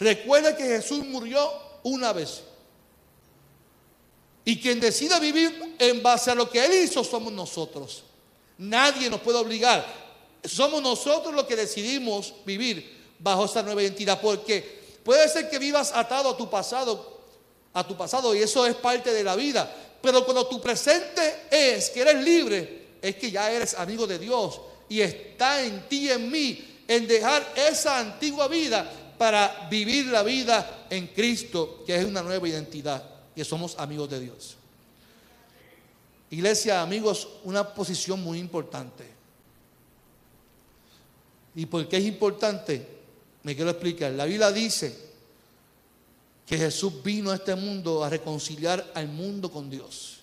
Recuerda 0.00 0.56
que 0.56 0.64
Jesús 0.64 1.06
murió 1.06 1.48
una 1.84 2.12
vez. 2.12 2.42
Y 4.44 4.60
quien 4.60 4.80
decida 4.80 5.20
vivir 5.20 5.76
en 5.78 6.02
base 6.02 6.32
a 6.32 6.34
lo 6.34 6.50
que 6.50 6.64
Él 6.64 6.72
hizo 6.82 7.04
somos 7.04 7.32
nosotros. 7.32 8.02
Nadie 8.58 9.08
nos 9.10 9.20
puede 9.20 9.38
obligar. 9.38 9.86
Somos 10.42 10.82
nosotros 10.82 11.32
los 11.32 11.44
que 11.44 11.54
decidimos 11.54 12.34
vivir 12.44 13.14
bajo 13.20 13.44
esa 13.44 13.62
nueva 13.62 13.80
identidad. 13.80 14.20
Porque 14.20 14.82
puede 15.04 15.28
ser 15.28 15.48
que 15.48 15.60
vivas 15.60 15.92
atado 15.94 16.30
a 16.30 16.36
tu 16.36 16.50
pasado, 16.50 17.11
a 17.74 17.86
tu 17.86 17.96
pasado, 17.96 18.34
y 18.34 18.38
eso 18.38 18.66
es 18.66 18.74
parte 18.74 19.12
de 19.12 19.24
la 19.24 19.36
vida. 19.36 19.70
Pero 20.00 20.24
cuando 20.24 20.46
tu 20.46 20.60
presente 20.60 21.46
es 21.50 21.90
que 21.90 22.00
eres 22.00 22.22
libre, 22.22 22.82
es 23.00 23.16
que 23.16 23.30
ya 23.30 23.50
eres 23.50 23.74
amigo 23.74 24.06
de 24.06 24.18
Dios. 24.18 24.60
Y 24.88 25.00
está 25.00 25.62
en 25.62 25.88
ti 25.88 26.08
y 26.08 26.10
en 26.10 26.30
mí 26.30 26.82
en 26.88 27.06
dejar 27.06 27.54
esa 27.56 27.98
antigua 27.98 28.48
vida 28.48 28.90
para 29.16 29.68
vivir 29.70 30.06
la 30.06 30.22
vida 30.22 30.86
en 30.90 31.06
Cristo, 31.08 31.82
que 31.86 31.96
es 31.96 32.04
una 32.04 32.22
nueva 32.22 32.48
identidad 32.48 33.02
que 33.34 33.44
somos 33.44 33.78
amigos 33.78 34.10
de 34.10 34.20
Dios. 34.20 34.56
Iglesia, 36.30 36.82
amigos, 36.82 37.28
una 37.44 37.72
posición 37.72 38.22
muy 38.22 38.38
importante. 38.38 39.04
¿Y 41.54 41.66
por 41.66 41.86
qué 41.88 41.98
es 41.98 42.04
importante? 42.04 42.86
Me 43.42 43.54
quiero 43.54 43.70
explicar. 43.70 44.12
La 44.12 44.24
Biblia 44.24 44.50
dice 44.50 45.11
que 46.52 46.58
Jesús 46.58 47.02
vino 47.02 47.30
a 47.30 47.36
este 47.36 47.54
mundo 47.54 48.04
a 48.04 48.10
reconciliar 48.10 48.92
al 48.94 49.08
mundo 49.08 49.50
con 49.50 49.70
Dios. 49.70 50.18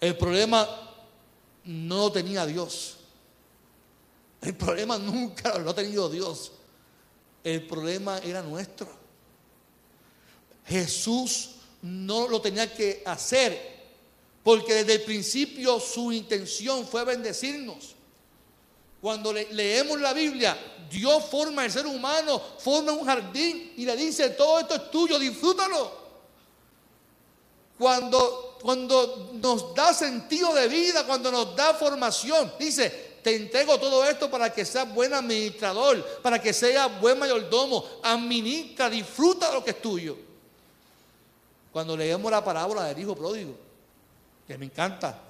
El 0.00 0.16
problema 0.16 0.68
no 1.64 1.96
lo 1.96 2.12
tenía 2.12 2.46
Dios. 2.46 2.94
El 4.40 4.54
problema 4.54 4.96
nunca 4.96 5.58
lo 5.58 5.70
ha 5.70 5.74
tenido 5.74 6.08
Dios. 6.08 6.52
El 7.42 7.66
problema 7.66 8.18
era 8.18 8.40
nuestro. 8.40 8.88
Jesús 10.64 11.56
no 11.82 12.28
lo 12.28 12.40
tenía 12.40 12.72
que 12.72 13.02
hacer, 13.04 13.80
porque 14.44 14.74
desde 14.74 14.94
el 14.94 15.02
principio 15.02 15.80
su 15.80 16.12
intención 16.12 16.86
fue 16.86 17.04
bendecirnos. 17.04 17.96
Cuando 19.00 19.32
leemos 19.32 20.00
la 20.00 20.12
Biblia, 20.12 20.56
Dios 20.90 21.24
forma 21.24 21.64
el 21.64 21.70
ser 21.70 21.86
humano, 21.86 22.40
forma 22.58 22.92
un 22.92 23.04
jardín 23.04 23.74
y 23.76 23.84
le 23.84 23.96
dice, 23.96 24.30
todo 24.30 24.58
esto 24.58 24.74
es 24.74 24.90
tuyo, 24.90 25.18
disfrútalo. 25.18 26.08
Cuando, 27.78 28.58
cuando 28.60 29.30
nos 29.34 29.74
da 29.74 29.94
sentido 29.94 30.52
de 30.52 30.66
vida, 30.66 31.06
cuando 31.06 31.30
nos 31.30 31.54
da 31.54 31.74
formación, 31.74 32.52
dice, 32.58 33.08
te 33.22 33.36
entrego 33.36 33.78
todo 33.78 34.04
esto 34.04 34.28
para 34.30 34.52
que 34.52 34.64
seas 34.64 34.92
buen 34.92 35.14
administrador, 35.14 36.04
para 36.22 36.40
que 36.40 36.52
seas 36.52 37.00
buen 37.00 37.18
mayordomo, 37.18 37.84
administra, 38.02 38.90
disfruta 38.90 39.52
lo 39.52 39.62
que 39.62 39.70
es 39.70 39.82
tuyo. 39.82 40.16
Cuando 41.70 41.96
leemos 41.96 42.30
la 42.32 42.42
parábola 42.42 42.84
del 42.84 42.98
hijo 42.98 43.14
pródigo, 43.14 43.54
que 44.46 44.58
me 44.58 44.66
encanta, 44.66 45.27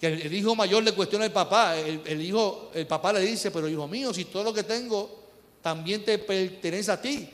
que 0.00 0.06
el, 0.06 0.32
hijo 0.32 0.54
mayor 0.54 0.82
le 0.82 0.92
cuestiona 0.92 1.24
al 1.24 1.32
papá, 1.32 1.76
el, 1.76 2.22
hijo, 2.22 2.70
el 2.74 2.86
papá 2.86 3.12
le 3.12 3.20
dice, 3.20 3.50
pero 3.50 3.68
hijo 3.68 3.88
mío, 3.88 4.14
si 4.14 4.26
todo 4.26 4.44
lo 4.44 4.54
que 4.54 4.62
tengo 4.62 5.18
también 5.60 6.04
te 6.04 6.18
pertenece 6.18 6.92
a 6.92 7.00
ti. 7.00 7.28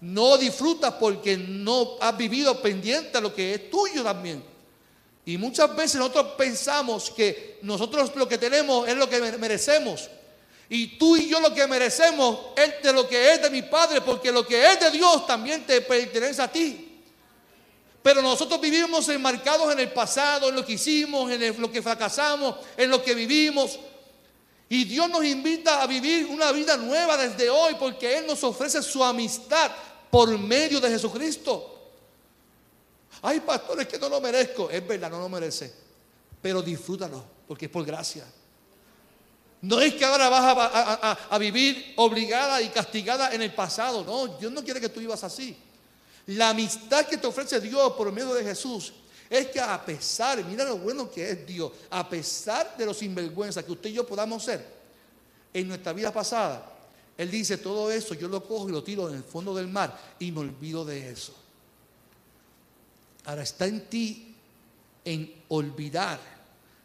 No 0.00 0.38
disfrutas 0.38 0.94
porque 0.94 1.36
no 1.36 1.96
has 2.00 2.16
vivido 2.16 2.60
pendiente 2.62 3.18
a 3.18 3.20
lo 3.20 3.34
que 3.34 3.54
es 3.54 3.70
tuyo 3.70 4.02
también. 4.02 4.42
Y 5.26 5.36
muchas 5.36 5.76
veces 5.76 5.96
nosotros 5.96 6.28
pensamos 6.38 7.10
que 7.10 7.58
nosotros 7.62 8.10
lo 8.16 8.26
que 8.26 8.38
tenemos 8.38 8.88
es 8.88 8.96
lo 8.96 9.08
que 9.08 9.20
merecemos. 9.38 10.08
Y 10.70 10.98
tú 10.98 11.16
y 11.16 11.28
yo 11.28 11.38
lo 11.40 11.52
que 11.52 11.66
merecemos 11.66 12.38
es 12.56 12.82
de 12.82 12.92
lo 12.92 13.06
que 13.06 13.32
es 13.32 13.42
de 13.42 13.50
mi 13.50 13.60
Padre, 13.62 14.00
porque 14.00 14.32
lo 14.32 14.46
que 14.46 14.64
es 14.72 14.80
de 14.80 14.90
Dios 14.90 15.26
también 15.26 15.66
te 15.66 15.82
pertenece 15.82 16.40
a 16.40 16.50
ti. 16.50 16.89
Pero 18.02 18.22
nosotros 18.22 18.60
vivimos 18.60 19.08
enmarcados 19.08 19.72
en 19.72 19.80
el 19.80 19.92
pasado, 19.92 20.48
en 20.48 20.56
lo 20.56 20.64
que 20.64 20.72
hicimos, 20.72 21.30
en 21.30 21.60
lo 21.60 21.70
que 21.70 21.82
fracasamos, 21.82 22.56
en 22.76 22.90
lo 22.90 23.02
que 23.02 23.14
vivimos. 23.14 23.78
Y 24.68 24.84
Dios 24.84 25.10
nos 25.10 25.24
invita 25.24 25.82
a 25.82 25.86
vivir 25.86 26.26
una 26.26 26.50
vida 26.52 26.76
nueva 26.76 27.16
desde 27.16 27.50
hoy 27.50 27.74
porque 27.78 28.18
Él 28.18 28.26
nos 28.26 28.42
ofrece 28.44 28.82
su 28.82 29.04
amistad 29.04 29.70
por 30.10 30.36
medio 30.38 30.80
de 30.80 30.88
Jesucristo. 30.88 31.90
Hay 33.22 33.40
pastores 33.40 33.86
que 33.86 33.98
no 33.98 34.08
lo 34.08 34.20
merezco. 34.20 34.70
Es 34.70 34.86
verdad, 34.86 35.10
no 35.10 35.18
lo 35.18 35.28
merece. 35.28 35.74
Pero 36.40 36.62
disfrútalo 36.62 37.22
porque 37.46 37.66
es 37.66 37.70
por 37.70 37.84
gracia. 37.84 38.24
No 39.62 39.78
es 39.78 39.92
que 39.92 40.06
ahora 40.06 40.30
vas 40.30 40.56
a, 40.56 41.18
a 41.28 41.38
vivir 41.38 41.92
obligada 41.96 42.62
y 42.62 42.70
castigada 42.70 43.34
en 43.34 43.42
el 43.42 43.52
pasado. 43.52 44.02
No, 44.04 44.38
Dios 44.38 44.50
no 44.50 44.64
quiere 44.64 44.80
que 44.80 44.88
tú 44.88 45.00
vivas 45.00 45.22
así. 45.22 45.54
La 46.26 46.50
amistad 46.50 47.06
que 47.06 47.16
te 47.16 47.26
ofrece 47.26 47.60
Dios 47.60 47.92
por 47.92 48.12
medio 48.12 48.34
de 48.34 48.44
Jesús 48.44 48.92
es 49.28 49.46
que 49.46 49.60
a 49.60 49.84
pesar, 49.84 50.44
mira 50.44 50.64
lo 50.64 50.78
bueno 50.78 51.10
que 51.10 51.30
es 51.30 51.46
Dios, 51.46 51.72
a 51.90 52.08
pesar 52.08 52.76
de 52.76 52.86
los 52.86 52.98
sinvergüenza 52.98 53.64
que 53.64 53.72
usted 53.72 53.90
y 53.90 53.94
yo 53.94 54.06
podamos 54.06 54.44
ser 54.44 54.66
en 55.52 55.68
nuestra 55.68 55.92
vida 55.92 56.12
pasada, 56.12 56.72
Él 57.16 57.30
dice, 57.30 57.58
todo 57.58 57.90
eso 57.90 58.14
yo 58.14 58.28
lo 58.28 58.44
cojo 58.44 58.68
y 58.68 58.72
lo 58.72 58.82
tiro 58.82 59.08
en 59.08 59.16
el 59.16 59.24
fondo 59.24 59.54
del 59.54 59.68
mar 59.68 59.96
y 60.18 60.32
me 60.32 60.40
olvido 60.40 60.84
de 60.84 61.10
eso. 61.10 61.34
Ahora 63.24 63.42
está 63.42 63.66
en 63.66 63.86
ti 63.88 64.34
en 65.04 65.42
olvidar, 65.48 66.18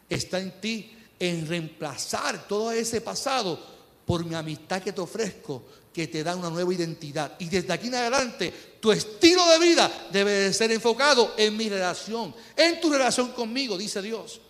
está 0.10 0.40
en 0.40 0.60
ti 0.62 0.96
en 1.20 1.48
reemplazar 1.48 2.48
todo 2.48 2.72
ese 2.72 3.02
pasado 3.02 3.75
por 4.06 4.24
mi 4.24 4.36
amistad 4.36 4.82
que 4.82 4.94
te 4.94 5.02
ofrezco, 5.02 5.64
que 5.94 6.08
te 6.08 6.24
da 6.24 6.36
una 6.36 6.50
nueva 6.50 6.74
identidad. 6.74 7.36
Y 7.40 7.46
desde 7.46 7.74
aquí 7.74 7.88
en 7.88 7.96
adelante, 7.96 8.54
tu 8.80 8.92
estilo 8.92 9.48
de 9.48 9.60
vida 9.60 10.08
debe 10.12 10.32
de 10.32 10.54
ser 10.54 10.72
enfocado 10.72 11.34
en 11.38 11.56
mi 11.58 11.70
relación, 11.70 12.36
en 12.56 12.80
tu 12.80 12.92
relación 12.92 13.32
conmigo, 13.32 13.78
dice 13.78 14.02
Dios. 14.02 14.42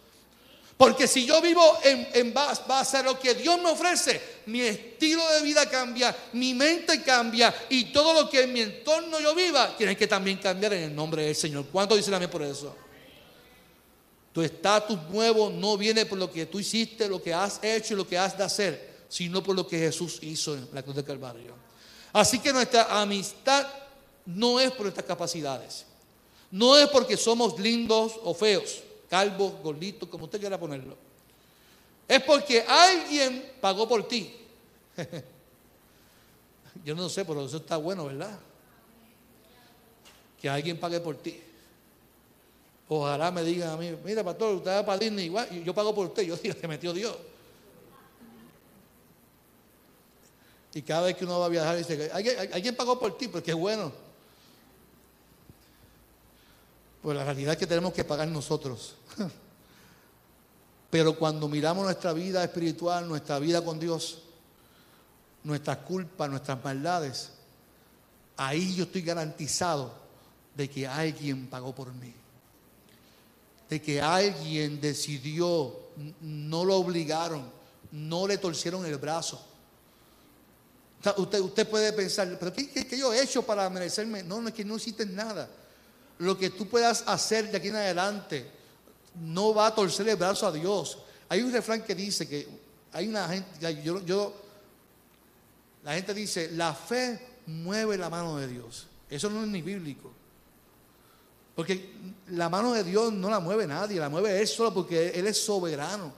Porque 0.75 1.07
si 1.07 1.25
yo 1.25 1.41
vivo 1.41 1.61
en, 1.83 2.33
base, 2.33 2.97
a 2.97 3.03
lo 3.03 3.17
que 3.17 3.33
Dios 3.33 3.61
me 3.61 3.69
ofrece, 3.69 4.21
mi 4.47 4.59
estilo 4.59 5.25
de 5.31 5.41
vida 5.41 5.69
cambia, 5.69 6.13
mi 6.33 6.53
mente 6.53 7.01
cambia 7.01 7.53
y 7.69 7.93
todo 7.93 8.23
lo 8.23 8.29
que 8.29 8.41
en 8.41 8.51
mi 8.51 8.59
entorno 8.59 9.21
yo 9.21 9.33
viva 9.33 9.77
tiene 9.77 9.95
que 9.95 10.05
también 10.05 10.37
cambiar 10.37 10.73
en 10.73 10.83
el 10.83 10.95
nombre 10.95 11.23
del 11.23 11.35
Señor. 11.35 11.67
¿Cuánto 11.71 11.95
dicen 11.95 12.13
a 12.13 12.19
mí 12.19 12.27
por 12.27 12.43
eso? 12.43 12.75
Tu 14.33 14.41
estatus 14.41 14.99
nuevo 15.09 15.49
no 15.49 15.77
viene 15.77 16.05
por 16.05 16.17
lo 16.17 16.29
que 16.29 16.45
tú 16.47 16.59
hiciste, 16.59 17.07
lo 17.07 17.23
que 17.23 17.33
has 17.33 17.63
hecho 17.63 17.93
y 17.93 17.97
lo 17.97 18.05
que 18.05 18.17
has 18.17 18.37
de 18.37 18.43
hacer 18.43 18.94
sino 19.07 19.43
por 19.43 19.55
lo 19.55 19.67
que 19.67 19.77
Jesús 19.77 20.19
hizo 20.21 20.55
en 20.55 20.67
la 20.73 20.83
cruz 20.83 20.95
de 20.95 21.03
Calvario. 21.03 21.53
Así 22.13 22.39
que 22.39 22.53
nuestra 22.53 23.01
amistad 23.01 23.67
no 24.25 24.59
es 24.59 24.71
por 24.71 24.81
nuestras 24.81 25.05
capacidades, 25.05 25.85
no 26.51 26.77
es 26.77 26.87
porque 26.89 27.17
somos 27.17 27.59
lindos 27.59 28.13
o 28.23 28.33
feos, 28.33 28.81
calvos, 29.09 29.53
gorditos, 29.61 30.07
como 30.09 30.25
usted 30.25 30.39
quiera 30.39 30.59
ponerlo. 30.59 30.95
Es 32.07 32.21
porque 32.23 32.61
alguien 32.61 33.53
pagó 33.59 33.87
por 33.87 34.07
ti. 34.07 34.33
Yo 36.85 36.95
no 36.95 37.09
sé, 37.09 37.25
pero 37.25 37.45
eso 37.45 37.57
está 37.57 37.77
bueno, 37.77 38.05
¿verdad? 38.05 38.39
Que 40.39 40.49
alguien 40.49 40.79
pague 40.79 40.99
por 40.99 41.15
ti. 41.17 41.41
Ojalá 42.87 43.31
me 43.31 43.43
digan 43.43 43.69
a 43.69 43.77
mí, 43.77 43.95
mira, 44.03 44.23
pastor, 44.23 44.55
usted 44.55 44.71
va 44.71 44.85
para 44.85 44.99
Disney, 44.99 45.25
igual, 45.25 45.49
yo 45.63 45.73
pago 45.73 45.95
por 45.95 46.07
usted. 46.07 46.23
Yo 46.27 46.35
digo, 46.37 46.55
que 46.55 46.67
metió 46.67 46.93
Dios. 46.93 47.15
Y 50.75 50.81
cada 50.81 51.03
vez 51.03 51.15
que 51.15 51.23
uno 51.23 51.39
va 51.39 51.45
a 51.45 51.49
viajar, 51.49 51.77
dice, 51.77 52.11
¿alguien, 52.13 52.53
alguien 52.53 52.75
pagó 52.75 52.99
por 52.99 53.17
ti? 53.17 53.29
Pues 53.29 53.41
qué 53.41 53.53
bueno. 53.53 53.93
Pues 57.01 57.15
la 57.17 57.23
realidad 57.23 57.53
es 57.53 57.57
que 57.57 57.65
tenemos 57.65 57.93
que 57.93 58.03
pagar 58.03 58.27
nosotros. 58.27 58.95
Pero 60.89 61.17
cuando 61.17 61.47
miramos 61.47 61.85
nuestra 61.85 62.11
vida 62.11 62.43
espiritual, 62.43 63.07
nuestra 63.07 63.39
vida 63.39 63.63
con 63.63 63.79
Dios, 63.79 64.19
nuestras 65.45 65.77
culpas, 65.77 66.29
nuestras 66.29 66.61
maldades, 66.61 67.31
ahí 68.35 68.75
yo 68.75 68.83
estoy 68.83 69.01
garantizado 69.01 69.93
de 70.55 70.69
que 70.69 70.85
alguien 70.85 71.47
pagó 71.47 71.73
por 71.73 71.93
mí. 71.93 72.13
De 73.69 73.81
que 73.81 74.01
alguien 74.01 74.81
decidió, 74.81 75.73
no 76.19 76.65
lo 76.65 76.75
obligaron, 76.75 77.49
no 77.93 78.27
le 78.27 78.37
torcieron 78.37 78.85
el 78.85 78.97
brazo. 78.97 79.54
Usted, 81.17 81.39
usted 81.39 81.69
puede 81.69 81.93
pensar, 81.93 82.37
pero 82.39 82.53
¿qué, 82.53 82.97
yo 82.97 83.13
he 83.13 83.21
hecho 83.21 83.43
para 83.43 83.69
merecerme? 83.69 84.23
No, 84.23 84.41
no 84.41 84.49
es 84.49 84.53
que 84.53 84.65
no 84.65 84.77
hiciste 84.77 85.05
nada. 85.05 85.49
Lo 86.19 86.37
que 86.37 86.49
tú 86.49 86.67
puedas 86.67 87.03
hacer 87.07 87.51
de 87.51 87.57
aquí 87.57 87.67
en 87.67 87.75
adelante 87.75 88.49
no 89.21 89.53
va 89.53 89.67
a 89.67 89.75
torcer 89.75 90.07
el 90.09 90.15
brazo 90.15 90.47
a 90.47 90.51
Dios. 90.51 90.97
Hay 91.29 91.41
un 91.41 91.51
refrán 91.51 91.83
que 91.83 91.95
dice 91.95 92.27
que 92.27 92.47
hay 92.91 93.07
una 93.07 93.27
gente, 93.27 93.83
yo, 93.83 94.03
yo 94.05 94.33
la 95.83 95.93
gente 95.93 96.13
dice, 96.13 96.49
la 96.51 96.73
fe 96.73 97.19
mueve 97.45 97.97
la 97.97 98.09
mano 98.09 98.37
de 98.37 98.47
Dios. 98.47 98.87
Eso 99.09 99.29
no 99.29 99.43
es 99.43 99.49
ni 99.49 99.61
bíblico. 99.61 100.11
Porque 101.55 101.93
la 102.29 102.49
mano 102.49 102.73
de 102.73 102.83
Dios 102.83 103.13
no 103.13 103.29
la 103.29 103.39
mueve 103.39 103.67
nadie, 103.67 103.99
la 103.99 104.09
mueve 104.09 104.41
Él 104.41 104.47
solo 104.47 104.73
porque 104.73 105.09
Él 105.09 105.27
es 105.27 105.43
soberano. 105.43 106.11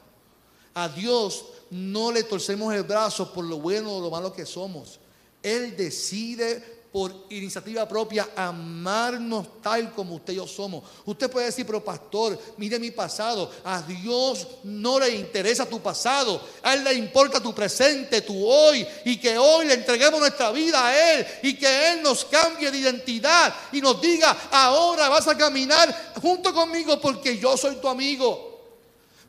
A 0.77 0.87
Dios 0.89 1.43
no 1.71 2.11
le 2.11 2.21
torcemos 2.21 2.71
el 2.71 2.83
brazo 2.83 3.33
por 3.33 3.43
lo 3.43 3.57
bueno 3.57 3.95
o 3.95 3.99
lo 3.99 4.11
malo 4.11 4.31
que 4.31 4.45
somos. 4.45 4.99
Él 5.41 5.75
decide 5.75 6.77
por 6.91 7.11
iniciativa 7.31 7.87
propia 7.87 8.29
amarnos 8.35 9.59
tal 9.63 9.91
como 9.93 10.13
usted 10.13 10.33
y 10.33 10.35
yo 10.35 10.45
somos. 10.45 10.83
Usted 11.03 11.31
puede 11.31 11.47
decir, 11.47 11.65
pero 11.65 11.83
pastor, 11.83 12.39
mire 12.57 12.77
mi 12.77 12.91
pasado. 12.91 13.49
A 13.63 13.81
Dios 13.81 14.45
no 14.65 14.99
le 14.99 15.09
interesa 15.15 15.65
tu 15.65 15.81
pasado. 15.81 16.39
A 16.61 16.75
Él 16.75 16.83
le 16.83 16.93
importa 16.93 17.41
tu 17.41 17.55
presente, 17.55 18.21
tu 18.21 18.47
hoy. 18.47 18.85
Y 19.05 19.17
que 19.17 19.35
hoy 19.35 19.65
le 19.65 19.73
entreguemos 19.73 20.19
nuestra 20.19 20.51
vida 20.51 20.85
a 20.85 21.13
Él. 21.13 21.25
Y 21.41 21.57
que 21.57 21.91
Él 21.91 22.03
nos 22.03 22.23
cambie 22.25 22.69
de 22.69 22.77
identidad. 22.77 23.51
Y 23.71 23.81
nos 23.81 23.99
diga, 23.99 24.49
ahora 24.51 25.09
vas 25.09 25.27
a 25.27 25.35
caminar 25.35 26.13
junto 26.21 26.53
conmigo 26.53 27.01
porque 27.01 27.35
yo 27.35 27.57
soy 27.57 27.77
tu 27.77 27.87
amigo. 27.87 28.46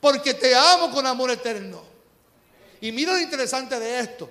Porque 0.01 0.35
te 0.35 0.55
amo 0.55 0.91
con 0.91 1.07
amor 1.07 1.31
eterno. 1.31 1.83
Y 2.81 2.93
mira 2.93 3.13
lo 3.13 3.21
interesante 3.21 3.79
de 3.79 4.01
esto. 4.01 4.31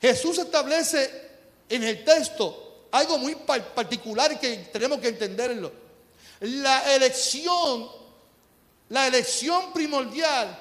Jesús 0.00 0.38
establece 0.38 1.10
en 1.68 1.82
el 1.82 2.04
texto 2.04 2.86
algo 2.90 3.18
muy 3.18 3.34
particular 3.34 4.38
que 4.38 4.68
tenemos 4.72 4.98
que 4.98 5.08
entenderlo. 5.08 5.72
La 6.40 6.94
elección, 6.94 7.88
la 8.88 9.06
elección 9.06 9.72
primordial 9.72 10.58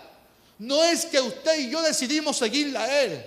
no 0.60 0.84
es 0.84 1.06
que 1.06 1.20
usted 1.20 1.60
y 1.60 1.70
yo 1.70 1.82
decidimos 1.82 2.38
seguirla 2.38 2.84
a 2.84 3.02
Él. 3.04 3.26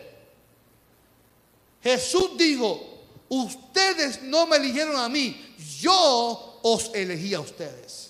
Jesús 1.83 2.37
dijo, 2.37 3.05
ustedes 3.29 4.23
no 4.23 4.47
me 4.47 4.57
eligieron 4.57 4.97
a 4.97 5.09
mí, 5.09 5.55
yo 5.81 6.61
os 6.63 6.91
elegí 6.95 7.35
a 7.35 7.41
ustedes. 7.41 8.08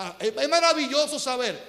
Ah, 0.00 0.14
es 0.20 0.48
maravilloso 0.48 1.18
saber 1.18 1.60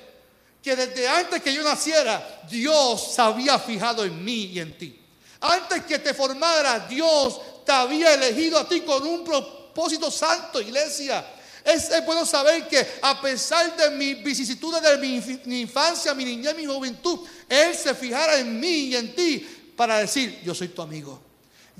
que 0.62 0.76
desde 0.76 1.08
antes 1.08 1.42
que 1.42 1.52
yo 1.52 1.64
naciera, 1.64 2.44
Dios 2.48 3.16
se 3.16 3.20
había 3.20 3.58
fijado 3.58 4.06
en 4.06 4.24
mí 4.24 4.52
y 4.54 4.60
en 4.60 4.78
ti. 4.78 5.00
Antes 5.42 5.84
que 5.86 5.98
te 5.98 6.14
formara, 6.14 6.82
Dios 6.82 7.42
te 7.66 7.72
había 7.72 8.14
elegido 8.14 8.60
a 8.60 8.70
ti 8.70 8.82
con 8.82 9.02
un 9.02 9.24
propósito 9.24 10.12
santo, 10.12 10.62
iglesia. 10.62 11.26
Es, 11.66 11.90
bueno 12.06 12.24
saber 12.24 12.68
que 12.68 12.86
a 13.02 13.20
pesar 13.20 13.76
de 13.76 13.90
mis 13.90 14.24
vicisitudes 14.24 14.80
de 14.80 14.98
mi, 15.00 15.62
infancia, 15.62 16.14
mi 16.14 16.24
niñez, 16.24 16.56
mi 16.56 16.68
juventud, 16.68 17.22
Él 17.48 17.76
se 17.76 17.96
fijara 17.96 18.38
en 18.38 18.60
mí 18.60 18.90
y 18.90 18.96
en 18.96 19.16
ti 19.16 19.74
para 19.76 19.98
decir, 19.98 20.40
yo 20.44 20.54
soy 20.54 20.68
tu 20.68 20.84
amigo. 20.84 21.20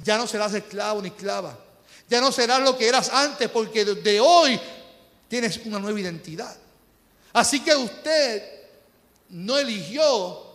Ya 0.04 0.18
no 0.18 0.26
serás 0.26 0.56
esclavo 0.56 1.00
ni 1.00 1.10
esclava. 1.10 1.56
Ya 2.10 2.20
no 2.20 2.32
serás 2.32 2.62
lo 2.62 2.76
que 2.76 2.88
eras 2.88 3.10
antes, 3.14 3.50
porque 3.50 3.86
de 3.86 4.20
hoy 4.20 4.60
tienes 5.30 5.58
una 5.66 5.80
nueva 5.80 6.00
identidad. 6.00 6.58
Así 7.32 7.62
que 7.62 7.74
usted 7.76 8.44
no 9.30 9.58
eligió 9.58 10.50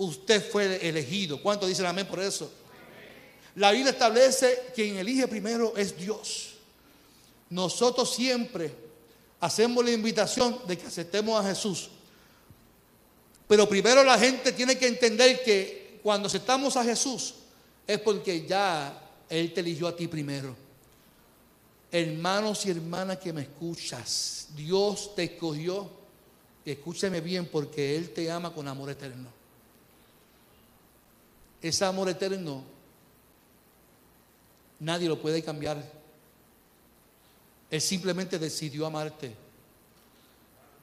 usted 0.00 0.50
fue 0.50 0.88
elegido. 0.88 1.40
¿Cuánto 1.42 1.66
dicen 1.66 1.86
amén 1.86 2.06
por 2.06 2.20
eso? 2.20 2.50
La 3.56 3.70
Biblia 3.70 3.90
establece 3.90 4.72
que 4.74 4.84
quien 4.84 4.96
elige 4.96 5.28
primero 5.28 5.76
es 5.76 5.96
Dios. 5.96 6.54
Nosotros 7.50 8.14
siempre 8.14 8.72
hacemos 9.40 9.84
la 9.84 9.90
invitación 9.90 10.58
de 10.66 10.78
que 10.78 10.86
aceptemos 10.86 11.38
a 11.38 11.48
Jesús. 11.48 11.90
Pero 13.46 13.68
primero 13.68 14.02
la 14.02 14.18
gente 14.18 14.52
tiene 14.52 14.78
que 14.78 14.86
entender 14.86 15.42
que 15.42 15.98
cuando 16.02 16.28
aceptamos 16.28 16.76
a 16.76 16.84
Jesús 16.84 17.34
es 17.86 17.98
porque 18.00 18.46
ya 18.46 19.02
Él 19.28 19.52
te 19.52 19.60
eligió 19.60 19.88
a 19.88 19.96
ti 19.96 20.06
primero. 20.08 20.56
Hermanos 21.92 22.66
y 22.66 22.70
hermanas 22.70 23.18
que 23.18 23.32
me 23.32 23.42
escuchas, 23.42 24.48
Dios 24.54 25.14
te 25.14 25.24
escogió. 25.24 25.90
Escúcheme 26.64 27.20
bien 27.20 27.46
porque 27.46 27.96
Él 27.96 28.10
te 28.10 28.30
ama 28.30 28.52
con 28.52 28.68
amor 28.68 28.90
eterno 28.90 29.40
ese 31.62 31.84
amor 31.84 32.08
eterno, 32.08 32.64
nadie 34.78 35.08
lo 35.08 35.20
puede 35.20 35.42
cambiar. 35.42 35.82
Él 37.70 37.80
simplemente 37.80 38.38
decidió 38.38 38.86
amarte. 38.86 39.34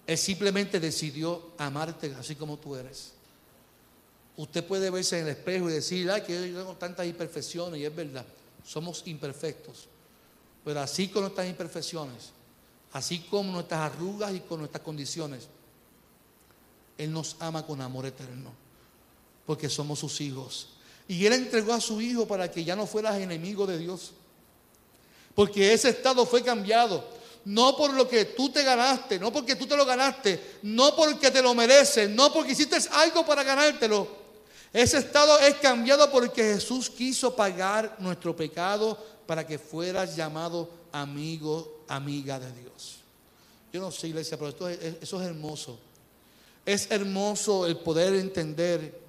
Él 0.06 0.18
simplemente 0.18 0.80
decidió 0.80 1.52
amarte 1.58 2.16
así 2.18 2.36
como 2.36 2.58
tú 2.58 2.76
eres. 2.76 3.14
Usted 4.38 4.64
puede 4.64 4.90
verse 4.90 5.20
en 5.20 5.26
el 5.26 5.32
espejo 5.32 5.70
y 5.70 5.74
decir, 5.74 6.10
ay, 6.12 6.22
que 6.22 6.52
yo 6.52 6.60
tengo 6.60 6.76
tantas 6.76 7.08
imperfecciones, 7.08 7.80
y 7.80 7.86
es 7.86 7.96
verdad, 7.96 8.26
somos 8.64 9.02
imperfectos. 9.08 9.88
Pero 10.68 10.82
así 10.82 11.08
con 11.08 11.22
nuestras 11.22 11.48
imperfecciones, 11.48 12.32
así 12.92 13.20
como 13.20 13.54
nuestras 13.54 13.90
arrugas 13.90 14.36
y 14.36 14.42
con 14.42 14.60
nuestras 14.60 14.84
condiciones, 14.84 15.48
Él 16.98 17.10
nos 17.14 17.38
ama 17.40 17.66
con 17.66 17.80
amor 17.80 18.06
eterno 18.06 18.52
porque 19.46 19.70
somos 19.70 20.00
sus 20.00 20.20
hijos. 20.20 20.68
Y 21.08 21.26
Él 21.26 21.32
entregó 21.32 21.72
a 21.72 21.80
su 21.80 22.02
hijo 22.02 22.28
para 22.28 22.52
que 22.52 22.66
ya 22.66 22.76
no 22.76 22.86
fueras 22.86 23.18
enemigo 23.18 23.66
de 23.66 23.78
Dios. 23.78 24.12
Porque 25.34 25.72
ese 25.72 25.88
estado 25.88 26.26
fue 26.26 26.44
cambiado. 26.44 27.02
No 27.46 27.78
por 27.78 27.94
lo 27.94 28.06
que 28.06 28.26
tú 28.26 28.50
te 28.50 28.62
ganaste, 28.62 29.20
no 29.20 29.32
porque 29.32 29.56
tú 29.56 29.68
te 29.68 29.78
lo 29.78 29.86
ganaste, 29.86 30.58
no 30.64 30.94
porque 30.98 31.32
te 31.32 31.42
lo 31.42 31.56
mereces, 31.56 32.10
no 32.10 32.34
porque 32.34 32.52
hiciste 32.52 32.76
algo 32.92 33.26
para 33.26 33.42
ganártelo. 33.42 34.06
Ese 34.74 34.98
estado 34.98 35.40
es 35.40 35.56
cambiado 35.56 36.12
porque 36.12 36.56
Jesús 36.56 36.90
quiso 36.90 37.34
pagar 37.34 37.96
nuestro 38.00 38.36
pecado 38.36 39.17
para 39.28 39.46
que 39.46 39.60
fueras 39.60 40.16
llamado 40.16 40.70
amigo, 40.92 41.84
amiga 41.88 42.40
de 42.40 42.52
Dios. 42.62 42.98
Yo 43.72 43.82
no 43.82 43.92
sé, 43.92 44.08
iglesia, 44.08 44.38
pero 44.38 44.50
esto 44.50 44.70
eso 44.70 45.22
es 45.22 45.28
hermoso. 45.28 45.78
Es 46.66 46.90
hermoso 46.90 47.68
el 47.68 47.78
poder 47.78 48.16
entender 48.16 49.00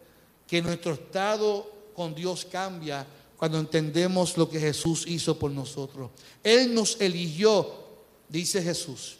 que 0.46 0.60
nuestro 0.60 0.94
estado 0.94 1.70
con 1.94 2.14
Dios 2.14 2.44
cambia 2.44 3.06
cuando 3.36 3.58
entendemos 3.58 4.36
lo 4.36 4.50
que 4.50 4.58
Jesús 4.58 5.04
hizo 5.06 5.38
por 5.38 5.50
nosotros. 5.52 6.10
Él 6.42 6.74
nos 6.74 7.00
eligió, 7.00 7.72
dice 8.28 8.60
Jesús. 8.60 9.16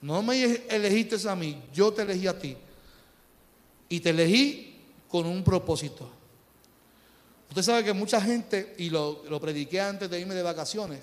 No 0.00 0.20
me 0.22 0.42
elegiste 0.68 1.16
a 1.28 1.36
mí, 1.36 1.62
yo 1.72 1.92
te 1.92 2.02
elegí 2.02 2.26
a 2.26 2.38
ti. 2.38 2.56
Y 3.88 4.00
te 4.00 4.10
elegí 4.10 4.80
con 5.08 5.26
un 5.26 5.44
propósito. 5.44 6.10
Usted 7.52 7.62
sabe 7.64 7.84
que 7.84 7.92
mucha 7.92 8.18
gente, 8.18 8.74
y 8.78 8.88
lo, 8.88 9.24
lo 9.28 9.38
prediqué 9.38 9.78
antes 9.78 10.08
de 10.08 10.18
irme 10.18 10.34
de 10.34 10.42
vacaciones, 10.42 11.00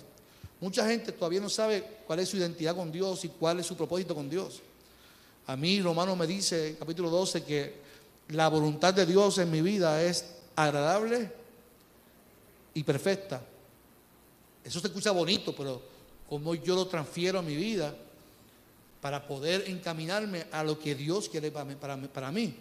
mucha 0.59 0.83
gente 0.87 1.11
todavía 1.11 1.39
no 1.39 1.47
sabe 1.47 1.83
cuál 2.07 2.17
es 2.17 2.29
su 2.29 2.37
identidad 2.37 2.75
con 2.75 2.91
Dios 2.91 3.23
y 3.23 3.27
cuál 3.27 3.59
es 3.59 3.67
su 3.67 3.77
propósito 3.77 4.15
con 4.15 4.27
Dios. 4.27 4.59
A 5.45 5.55
mí 5.55 5.79
Romano 5.79 6.15
me 6.15 6.25
dice, 6.25 6.75
capítulo 6.79 7.11
12, 7.11 7.43
que 7.43 7.75
la 8.29 8.47
voluntad 8.47 8.95
de 8.95 9.05
Dios 9.05 9.37
en 9.37 9.51
mi 9.51 9.61
vida 9.61 10.01
es 10.01 10.25
agradable 10.55 11.31
y 12.73 12.81
perfecta. 12.81 13.43
Eso 14.63 14.79
se 14.79 14.87
escucha 14.87 15.11
bonito, 15.11 15.55
pero 15.55 15.79
como 16.27 16.55
yo 16.55 16.73
lo 16.73 16.87
transfiero 16.87 17.37
a 17.37 17.43
mi 17.43 17.55
vida 17.55 17.93
para 19.01 19.27
poder 19.27 19.65
encaminarme 19.67 20.47
a 20.51 20.63
lo 20.63 20.79
que 20.79 20.95
Dios 20.95 21.29
quiere. 21.29 21.51
Para, 21.51 22.31
mí. 22.31 22.55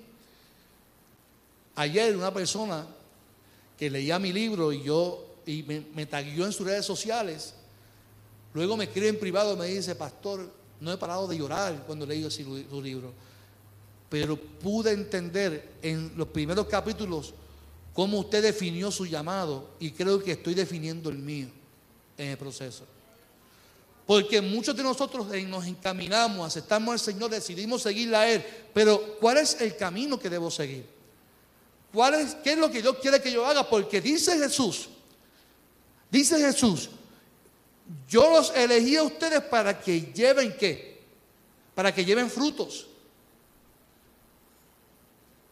Ayer 1.74 2.14
una 2.14 2.34
persona 2.34 2.86
que 3.78 3.88
leía 3.90 4.18
mi 4.18 4.32
libro 4.32 4.72
y 4.72 4.82
yo 4.82 5.24
y 5.46 5.62
me, 5.62 5.84
me 5.94 6.04
taguió 6.04 6.44
en 6.44 6.52
sus 6.52 6.66
redes 6.66 6.84
sociales, 6.84 7.54
luego 8.52 8.76
me 8.76 8.84
escribe 8.84 9.08
en 9.08 9.18
privado 9.18 9.54
y 9.54 9.56
me 9.56 9.66
dice, 9.66 9.94
pastor, 9.94 10.50
no 10.80 10.92
he 10.92 10.96
parado 10.96 11.26
de 11.26 11.38
llorar 11.38 11.84
cuando 11.86 12.04
leí 12.04 12.28
su 12.30 12.82
libro 12.82 13.12
pero 14.08 14.36
pude 14.36 14.92
entender 14.92 15.72
en 15.82 16.12
los 16.16 16.28
primeros 16.28 16.66
capítulos 16.66 17.34
cómo 17.92 18.20
usted 18.20 18.42
definió 18.42 18.90
su 18.90 19.06
llamado 19.06 19.70
y 19.78 19.90
creo 19.90 20.22
que 20.22 20.32
estoy 20.32 20.54
definiendo 20.54 21.10
el 21.10 21.18
mío 21.18 21.48
en 22.16 22.28
el 22.28 22.38
proceso. 22.38 22.84
Porque 24.06 24.40
muchos 24.40 24.74
de 24.74 24.82
nosotros 24.82 25.26
nos 25.46 25.66
encaminamos, 25.66 26.46
aceptamos 26.46 26.92
al 26.92 27.00
Señor, 27.00 27.30
decidimos 27.30 27.82
seguirle 27.82 28.16
a 28.16 28.32
Él, 28.32 28.44
pero 28.72 29.18
¿cuál 29.20 29.36
es 29.36 29.60
el 29.60 29.76
camino 29.76 30.18
que 30.18 30.30
debo 30.30 30.50
seguir? 30.50 30.86
¿Cuál 31.92 32.14
es, 32.14 32.34
¿Qué 32.36 32.52
es 32.52 32.58
lo 32.58 32.70
que 32.70 32.82
Dios 32.82 32.96
quiere 33.00 33.20
que 33.20 33.32
yo 33.32 33.46
haga? 33.46 33.68
Porque 33.68 34.00
dice 34.00 34.38
Jesús, 34.38 34.88
dice 36.10 36.38
Jesús, 36.38 36.90
yo 38.08 38.30
los 38.30 38.50
elegí 38.54 38.96
a 38.96 39.02
ustedes 39.02 39.42
para 39.42 39.80
que 39.80 40.12
lleven 40.12 40.54
qué? 40.56 41.00
Para 41.74 41.94
que 41.94 42.04
lleven 42.04 42.30
frutos. 42.30 42.86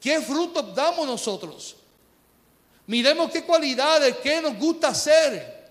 ¿Qué 0.00 0.20
frutos 0.20 0.74
damos 0.74 1.06
nosotros? 1.06 1.76
Miremos 2.86 3.30
qué 3.30 3.42
cualidades, 3.42 4.16
qué 4.22 4.40
nos 4.40 4.56
gusta 4.56 4.88
hacer, 4.88 5.64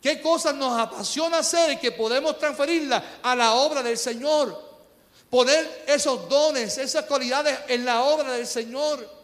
qué 0.00 0.22
cosas 0.22 0.54
nos 0.54 0.78
apasiona 0.78 1.38
hacer 1.38 1.72
y 1.72 1.76
que 1.76 1.92
podemos 1.92 2.38
transferirlas 2.38 3.02
a 3.22 3.34
la 3.34 3.54
obra 3.54 3.82
del 3.82 3.98
Señor. 3.98 4.66
Poner 5.28 5.84
esos 5.86 6.28
dones, 6.28 6.78
esas 6.78 7.04
cualidades 7.04 7.58
en 7.68 7.84
la 7.84 8.02
obra 8.04 8.32
del 8.32 8.46
Señor. 8.46 9.17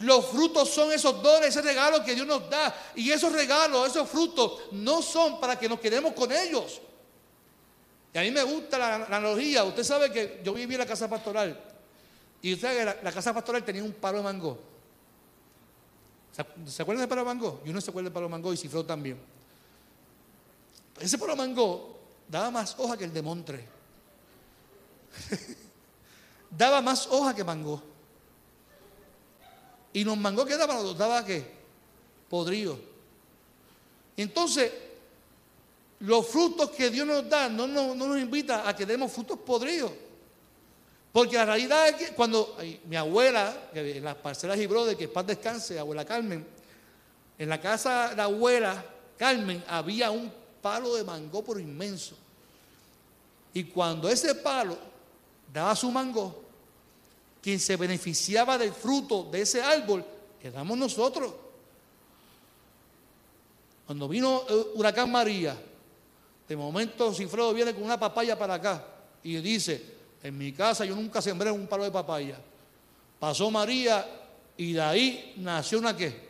Los 0.00 0.26
frutos 0.26 0.68
son 0.68 0.92
esos 0.92 1.22
dones, 1.22 1.48
ese 1.48 1.62
regalo 1.62 2.04
que 2.04 2.14
Dios 2.14 2.26
nos 2.26 2.48
da. 2.50 2.74
Y 2.94 3.10
esos 3.10 3.32
regalos, 3.32 3.88
esos 3.88 4.08
frutos, 4.08 4.60
no 4.72 5.00
son 5.00 5.40
para 5.40 5.58
que 5.58 5.68
nos 5.68 5.80
quedemos 5.80 6.12
con 6.12 6.30
ellos. 6.32 6.80
Y 8.12 8.18
a 8.18 8.22
mí 8.22 8.30
me 8.30 8.42
gusta 8.42 8.78
la, 8.78 8.94
analogía. 9.06 9.64
Usted 9.64 9.84
sabe 9.84 10.12
que 10.12 10.40
yo 10.44 10.52
viví 10.52 10.74
en 10.74 10.80
la 10.80 10.86
casa 10.86 11.08
pastoral. 11.08 11.58
Y 12.42 12.52
usted 12.52 12.68
sabe 12.68 12.78
que 12.78 13.04
la, 13.04 13.12
casa 13.12 13.32
pastoral 13.32 13.64
tenía 13.64 13.82
un 13.82 13.92
palo 13.92 14.18
de 14.18 14.24
mango. 14.24 14.58
¿Se, 16.66 16.82
acuerdan 16.82 17.00
del 17.00 17.08
palo 17.08 17.22
de 17.22 17.26
mango? 17.26 17.62
Y 17.64 17.70
uno 17.70 17.80
se 17.80 17.90
acuerda 17.90 18.06
del 18.06 18.12
palo 18.12 18.26
de 18.26 18.30
mango 18.30 18.52
y 18.52 18.56
cifró 18.58 18.84
también. 18.84 19.18
Ese 21.00 21.16
palo 21.16 21.32
de 21.32 21.38
mango 21.38 21.98
daba 22.28 22.50
más 22.50 22.74
hoja 22.78 22.98
que 22.98 23.04
el 23.04 23.14
de 23.14 23.22
Montre. 23.22 23.66
daba 26.50 26.82
más 26.82 27.06
hoja 27.06 27.34
que 27.34 27.44
mango. 27.44 27.95
Y 29.96 30.04
los 30.04 30.18
mangos 30.18 30.44
que 30.44 30.58
daban, 30.58 30.82
los 30.82 30.98
daba 30.98 31.24
qué? 31.24 31.42
Podridos. 32.28 32.76
Entonces, 34.14 34.70
los 36.00 36.26
frutos 36.26 36.68
que 36.68 36.90
Dios 36.90 37.06
nos 37.06 37.26
da 37.26 37.48
no, 37.48 37.66
nos 37.66 38.20
invita 38.20 38.68
a 38.68 38.76
que 38.76 38.84
demos 38.84 39.10
frutos 39.10 39.38
podridos. 39.38 39.90
Porque 41.12 41.36
la 41.36 41.46
realidad 41.46 41.88
es 41.88 41.94
que 41.94 42.08
cuando 42.14 42.58
mi 42.84 42.94
abuela, 42.94 43.70
en 43.72 44.04
las 44.04 44.16
parcelas 44.16 44.58
y 44.58 44.66
brother, 44.66 44.98
que 44.98 45.08
paz 45.08 45.28
descanse, 45.28 45.78
abuela 45.78 46.04
Carmen, 46.04 46.46
en 47.38 47.48
la 47.48 47.58
casa 47.58 48.10
de 48.10 48.16
la 48.16 48.24
abuela 48.24 48.84
Carmen 49.16 49.64
había 49.66 50.10
un 50.10 50.30
palo 50.60 50.94
de 50.94 51.04
mango 51.04 51.42
por 51.42 51.58
inmenso. 51.58 52.18
Y 53.54 53.64
cuando 53.64 54.10
ese 54.10 54.34
palo 54.34 54.76
daba 55.50 55.74
su 55.74 55.90
mango, 55.90 56.45
quien 57.46 57.60
se 57.60 57.76
beneficiaba 57.76 58.58
del 58.58 58.72
fruto 58.72 59.28
de 59.30 59.42
ese 59.42 59.62
árbol 59.62 60.04
éramos 60.42 60.76
nosotros. 60.76 61.32
Cuando 63.86 64.08
vino 64.08 64.42
eh, 64.48 64.66
huracán 64.74 65.12
María, 65.12 65.56
de 66.48 66.56
momento 66.56 67.14
Cifredo 67.14 67.54
viene 67.54 67.72
con 67.72 67.84
una 67.84 68.00
papaya 68.00 68.36
para 68.36 68.54
acá 68.54 68.84
y 69.22 69.36
dice, 69.36 69.80
en 70.24 70.36
mi 70.36 70.50
casa 70.50 70.84
yo 70.84 70.96
nunca 70.96 71.22
sembré 71.22 71.48
un 71.52 71.68
palo 71.68 71.84
de 71.84 71.92
papaya. 71.92 72.36
Pasó 73.20 73.48
María 73.48 74.04
y 74.56 74.72
de 74.72 74.82
ahí 74.82 75.34
nació 75.36 75.78
una 75.78 75.96
qué? 75.96 76.26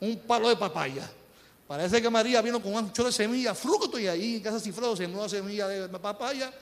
Un 0.00 0.18
palo 0.18 0.50
de 0.50 0.56
papaya. 0.56 1.10
Parece 1.66 2.02
que 2.02 2.10
María 2.10 2.42
vino 2.42 2.60
con 2.60 2.74
un 2.74 2.80
ancho 2.80 3.04
de 3.04 3.12
semilla, 3.12 3.54
fruto 3.54 3.98
y 3.98 4.08
ahí 4.08 4.36
en 4.36 4.42
casa 4.42 4.60
Cifredo 4.60 4.94
sembró 4.94 5.20
una 5.20 5.28
semilla 5.30 5.66
de 5.68 5.88
papaya, 5.88 6.52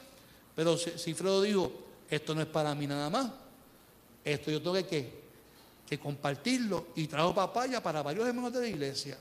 pero 0.54 0.78
Cifredo 0.78 1.42
dijo, 1.42 1.72
esto 2.08 2.32
no 2.32 2.42
es 2.42 2.46
para 2.46 2.72
mí 2.76 2.86
nada 2.86 3.10
más, 3.10 3.28
esto 4.32 4.50
yo 4.50 4.60
tengo 4.60 4.74
que, 4.86 5.10
que 5.88 5.98
compartirlo 5.98 6.88
y 6.96 7.06
trajo 7.06 7.34
papaya 7.34 7.82
para 7.82 8.02
varios 8.02 8.26
hermanos 8.26 8.52
de 8.52 8.60
la 8.60 8.68
iglesia. 8.68 9.18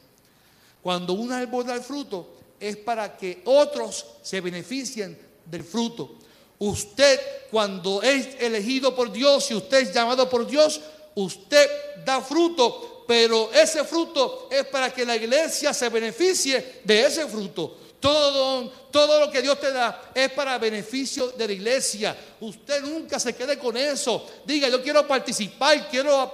Cuando 0.82 1.14
un 1.14 1.32
árbol 1.32 1.66
da 1.66 1.76
el 1.76 1.82
fruto, 1.82 2.36
es 2.60 2.78
para 2.78 3.18
que 3.18 3.42
otros 3.46 4.06
se 4.22 4.42
beneficien 4.42 5.18
del 5.46 5.64
fruto. 5.64 6.16
Usted, 6.60 7.20
cuando 7.52 8.02
es 8.02 8.30
elegido 8.40 8.96
por 8.96 9.12
Dios 9.12 9.52
y 9.52 9.56
usted 9.56 9.80
es 9.80 9.94
llamado 9.94 10.30
por 10.30 10.48
Dios, 10.48 10.82
usted 11.16 11.70
da 12.04 12.22
fruto, 12.22 13.04
pero 13.08 13.52
ese 13.54 13.84
fruto 13.84 14.48
es 14.52 14.66
para 14.66 14.94
que 14.94 15.06
la 15.06 15.16
iglesia 15.16 15.74
se 15.74 15.90
beneficie 15.90 16.82
de 16.84 17.06
ese 17.06 17.28
fruto. 17.28 17.78
Todo 18.00 18.72
todo 18.98 19.20
lo 19.20 19.30
que 19.30 19.44
Dios 19.44 19.60
te 19.60 19.72
da 19.72 20.10
es 20.12 20.32
para 20.32 20.58
beneficio 20.58 21.30
de 21.30 21.46
la 21.46 21.54
iglesia. 21.54 22.18
Usted 22.40 22.82
nunca 22.82 23.20
se 23.20 23.36
quede 23.36 23.60
con 23.60 23.78
eso. 23.78 24.26
Diga, 24.44 24.68
yo 24.70 24.82
quiero 24.82 25.08
participar, 25.08 25.88
quiero 25.88 26.32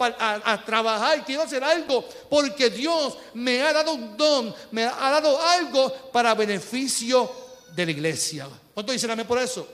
trabajar, 0.65 1.25
quiero 1.25 1.41
hacer 1.41 1.61
algo, 1.61 2.07
porque 2.29 2.69
Dios 2.69 3.17
me 3.33 3.61
ha 3.61 3.73
dado 3.73 3.95
un 3.95 4.15
don, 4.15 4.55
me 4.71 4.85
ha 4.85 5.09
dado 5.11 5.41
algo 5.41 5.93
para 6.13 6.33
beneficio 6.35 7.29
de 7.75 7.85
la 7.85 7.91
iglesia. 7.91 8.47
¿Cuánto 8.73 8.93
dicen 8.93 9.11
amén 9.11 9.27
por 9.27 9.39
eso? 9.39 9.67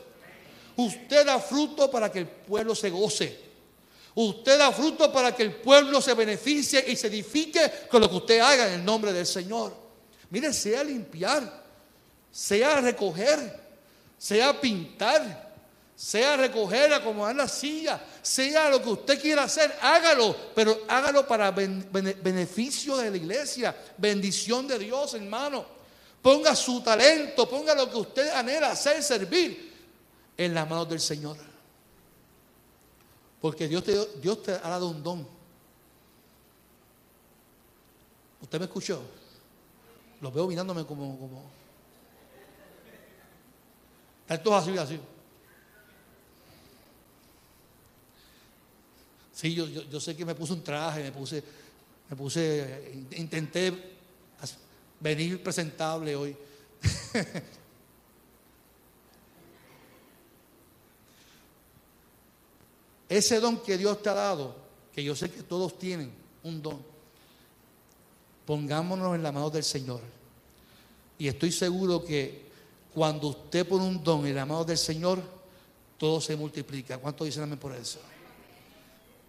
Usted 0.75 1.28
da 1.28 1.39
fruto 1.39 1.91
para 1.91 2.12
que 2.12 2.17
el 2.17 2.28
pueblo 2.28 2.73
se 2.73 2.89
goce. 2.89 3.49
Usted 4.15 4.58
da 4.58 4.71
fruto 4.71 5.13
para 5.13 5.36
que 5.36 5.43
el 5.43 5.54
pueblo 5.58 6.02
se 6.02 6.15
beneficie 6.15 6.84
y 6.88 6.95
se 6.95 7.06
edifique 7.06 7.71
con 7.88 8.02
lo 8.02 8.10
que 8.10 8.15
usted 8.15 8.39
haga 8.39 8.67
en 8.67 8.80
el 8.80 8.84
nombre 8.84 9.13
del 9.13 9.28
Señor. 9.28 9.75
Mire, 10.32 10.52
sea 10.54 10.84
limpiar 10.84 11.68
sea 12.31 12.81
recoger, 12.81 13.59
sea 14.17 14.59
pintar, 14.59 15.49
sea 15.95 16.37
recoger, 16.37 16.93
acomodar 16.93 17.35
la 17.35 17.47
silla, 17.47 18.01
sea 18.21 18.69
lo 18.69 18.81
que 18.81 18.89
usted 18.89 19.21
quiera 19.21 19.43
hacer, 19.43 19.75
hágalo, 19.81 20.35
pero 20.55 20.85
hágalo 20.87 21.27
para 21.27 21.51
beneficio 21.51 22.97
de 22.97 23.11
la 23.11 23.17
iglesia, 23.17 23.75
bendición 23.97 24.67
de 24.67 24.79
Dios, 24.79 25.13
hermano. 25.13 25.65
Ponga 26.21 26.55
su 26.55 26.81
talento, 26.81 27.49
ponga 27.49 27.73
lo 27.75 27.89
que 27.89 27.97
usted 27.97 28.29
anhela 28.33 28.71
hacer, 28.71 29.01
servir 29.03 29.73
en 30.37 30.53
las 30.53 30.69
manos 30.69 30.87
del 30.87 30.99
Señor. 30.99 31.37
Porque 33.41 33.67
Dios 33.67 33.83
te, 33.83 34.05
Dios 34.21 34.43
te 34.43 34.51
ha 34.51 34.69
dado 34.69 34.89
un 34.89 35.01
don. 35.01 35.27
¿Usted 38.41 38.59
me 38.59 38.65
escuchó? 38.65 39.01
Lo 40.21 40.31
veo 40.31 40.47
mirándome 40.47 40.85
como, 40.85 41.17
como 41.17 41.58
esto 44.29 44.49
es 44.49 44.63
así, 44.63 44.77
así. 44.77 44.99
Sí, 49.33 49.55
yo, 49.55 49.65
yo, 49.65 49.99
sé 49.99 50.15
que 50.15 50.23
me 50.25 50.35
puse 50.35 50.53
un 50.53 50.63
traje, 50.63 51.01
me 51.01 51.11
puse, 51.11 51.43
me 52.09 52.15
puse, 52.15 52.93
intenté 53.11 53.73
venir 54.99 55.41
presentable 55.41 56.15
hoy. 56.15 56.35
Ese 63.09 63.39
don 63.39 63.63
que 63.63 63.77
Dios 63.77 64.03
te 64.03 64.09
ha 64.09 64.13
dado, 64.13 64.55
que 64.93 65.03
yo 65.03 65.15
sé 65.15 65.31
que 65.31 65.41
todos 65.41 65.79
tienen 65.79 66.11
un 66.43 66.61
don, 66.61 66.85
pongámonos 68.45 69.15
en 69.15 69.23
la 69.23 69.31
mano 69.31 69.49
del 69.49 69.63
Señor. 69.63 70.01
Y 71.17 71.27
estoy 71.27 71.51
seguro 71.51 72.03
que 72.03 72.48
cuando 72.93 73.28
usted 73.28 73.67
pone 73.67 73.86
un 73.86 74.04
don 74.04 74.25
en 74.25 74.36
la 74.36 74.45
mano 74.45 74.63
del 74.63 74.78
Señor, 74.78 75.21
todo 75.97 76.19
se 76.21 76.36
multiplica. 76.36 76.97
¿Cuánto 76.97 77.25
dicen 77.25 77.43
amén 77.43 77.60
por 77.60 77.75
eso? 77.75 77.99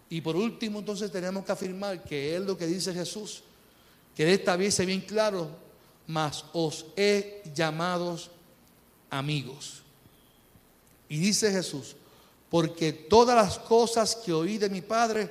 Y 0.08 0.20
por 0.20 0.36
último, 0.36 0.80
entonces 0.80 1.10
tenemos 1.10 1.44
que 1.44 1.52
afirmar 1.52 2.02
que 2.02 2.34
es 2.34 2.40
lo 2.40 2.56
que 2.56 2.66
dice 2.66 2.92
Jesús, 2.92 3.42
que 4.14 4.32
esta 4.32 4.56
vez 4.56 4.74
se 4.74 4.86
bien 4.86 5.02
claro, 5.02 5.48
mas 6.06 6.44
os 6.52 6.86
he 6.96 7.42
llamados 7.54 8.30
amigos. 9.10 9.82
Y 11.08 11.18
dice 11.18 11.52
Jesús, 11.52 11.96
porque 12.48 12.92
todas 12.92 13.36
las 13.36 13.58
cosas 13.58 14.16
que 14.16 14.32
oí 14.32 14.58
de 14.58 14.68
mi 14.68 14.80
Padre 14.80 15.30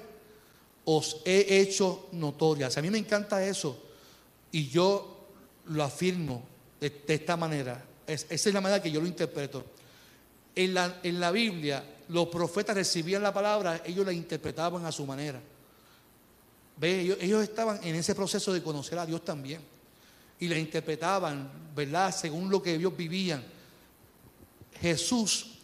os 0.85 1.17
he 1.25 1.59
hecho 1.59 2.07
notorias. 2.13 2.77
A 2.77 2.81
mí 2.81 2.89
me 2.89 2.97
encanta 2.97 3.45
eso 3.45 3.77
y 4.51 4.69
yo 4.69 5.27
lo 5.65 5.83
afirmo 5.83 6.43
de 6.79 6.93
esta 7.07 7.35
manera 7.35 7.85
esa 8.13 8.49
es 8.49 8.53
la 8.53 8.61
manera 8.61 8.81
que 8.81 8.91
yo 8.91 9.01
lo 9.01 9.07
interpreto. 9.07 9.63
En 10.55 10.73
la, 10.73 10.99
en 11.03 11.19
la 11.19 11.31
Biblia, 11.31 11.83
los 12.09 12.27
profetas 12.27 12.75
recibían 12.75 13.21
la 13.21 13.33
palabra, 13.33 13.81
ellos 13.85 14.05
la 14.05 14.11
interpretaban 14.11 14.85
a 14.85 14.91
su 14.91 15.05
manera. 15.05 15.39
¿Ve? 16.77 17.01
Ellos, 17.19 17.43
estaban 17.43 17.79
en 17.83 17.95
ese 17.95 18.15
proceso 18.15 18.51
de 18.53 18.63
conocer 18.63 18.97
a 18.97 19.05
Dios 19.05 19.23
también. 19.23 19.61
Y 20.39 20.47
la 20.47 20.57
interpretaban, 20.57 21.49
¿verdad? 21.75 22.15
Según 22.15 22.49
lo 22.49 22.61
que 22.63 22.75
ellos 22.75 22.95
vivían. 22.95 23.43
Jesús 24.81 25.57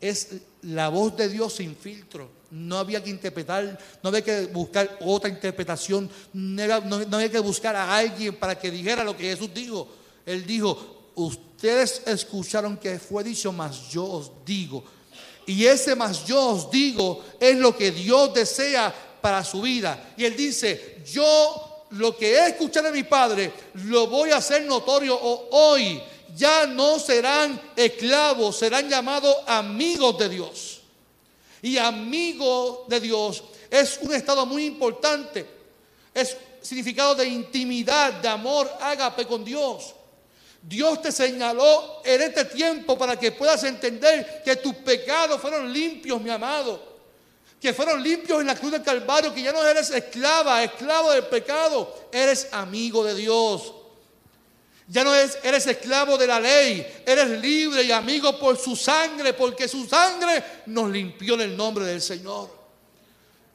es 0.00 0.36
la 0.62 0.90
voz 0.90 1.16
de 1.16 1.28
Dios 1.28 1.54
sin 1.54 1.74
filtro. 1.74 2.30
No 2.50 2.78
había 2.78 3.02
que 3.02 3.10
interpretar, 3.10 3.78
no 4.02 4.08
había 4.10 4.22
que 4.22 4.46
buscar 4.46 4.98
otra 5.00 5.30
interpretación, 5.30 6.08
no, 6.34 6.80
no 6.80 7.16
había 7.16 7.30
que 7.30 7.38
buscar 7.40 7.74
a 7.74 7.96
alguien 7.96 8.36
para 8.36 8.56
que 8.56 8.70
dijera 8.70 9.02
lo 9.02 9.16
que 9.16 9.24
Jesús 9.24 9.52
dijo. 9.52 9.88
Él 10.26 10.46
dijo, 10.46 11.10
ustedes 11.64 12.02
escucharon 12.04 12.76
que 12.76 12.98
fue 12.98 13.24
dicho, 13.24 13.50
mas 13.50 13.88
yo 13.88 14.04
os 14.04 14.30
digo. 14.44 14.84
Y 15.46 15.64
ese 15.64 15.96
más 15.96 16.26
yo 16.26 16.50
os 16.50 16.70
digo 16.70 17.24
es 17.40 17.56
lo 17.56 17.74
que 17.74 17.90
Dios 17.90 18.34
desea 18.34 18.94
para 19.22 19.42
su 19.42 19.62
vida. 19.62 20.12
Y 20.18 20.26
él 20.26 20.36
dice, 20.36 21.02
yo 21.10 21.86
lo 21.92 22.14
que 22.18 22.34
he 22.34 22.48
escuchado 22.48 22.88
de 22.88 22.92
mi 22.92 23.04
Padre 23.04 23.50
lo 23.84 24.08
voy 24.08 24.30
a 24.30 24.36
hacer 24.36 24.64
notorio 24.64 25.18
hoy 25.18 26.02
ya 26.36 26.66
no 26.66 26.98
serán 26.98 27.58
esclavos, 27.76 28.58
serán 28.58 28.90
llamados 28.90 29.34
amigos 29.46 30.18
de 30.18 30.28
Dios. 30.28 30.80
Y 31.62 31.78
amigo 31.78 32.84
de 32.88 33.00
Dios 33.00 33.42
es 33.70 34.00
un 34.02 34.12
estado 34.12 34.44
muy 34.44 34.66
importante. 34.66 35.46
Es 36.12 36.36
significado 36.60 37.14
de 37.14 37.26
intimidad, 37.26 38.12
de 38.20 38.28
amor, 38.28 38.70
ágape 38.82 39.24
con 39.26 39.42
Dios. 39.42 39.94
Dios 40.66 41.02
te 41.02 41.12
señaló 41.12 42.00
en 42.04 42.22
este 42.22 42.46
tiempo 42.46 42.96
para 42.96 43.18
que 43.18 43.32
puedas 43.32 43.62
entender 43.64 44.42
que 44.42 44.56
tus 44.56 44.74
pecados 44.76 45.38
fueron 45.38 45.70
limpios, 45.70 46.20
mi 46.22 46.30
amado. 46.30 46.94
Que 47.60 47.74
fueron 47.74 48.02
limpios 48.02 48.40
en 48.40 48.46
la 48.46 48.54
cruz 48.54 48.72
del 48.72 48.82
Calvario, 48.82 49.32
que 49.34 49.42
ya 49.42 49.52
no 49.52 49.62
eres 49.66 49.90
esclava, 49.90 50.64
esclavo 50.64 51.12
del 51.12 51.24
pecado, 51.24 52.08
eres 52.10 52.48
amigo 52.52 53.04
de 53.04 53.14
Dios. 53.14 53.74
Ya 54.88 55.04
no 55.04 55.14
eres, 55.14 55.38
eres 55.42 55.66
esclavo 55.66 56.16
de 56.16 56.26
la 56.26 56.40
ley, 56.40 56.86
eres 57.04 57.28
libre 57.40 57.82
y 57.82 57.92
amigo 57.92 58.38
por 58.38 58.56
su 58.56 58.74
sangre, 58.74 59.34
porque 59.34 59.68
su 59.68 59.86
sangre 59.86 60.42
nos 60.66 60.90
limpió 60.90 61.34
en 61.34 61.42
el 61.42 61.56
nombre 61.56 61.84
del 61.84 62.00
Señor. 62.00 62.50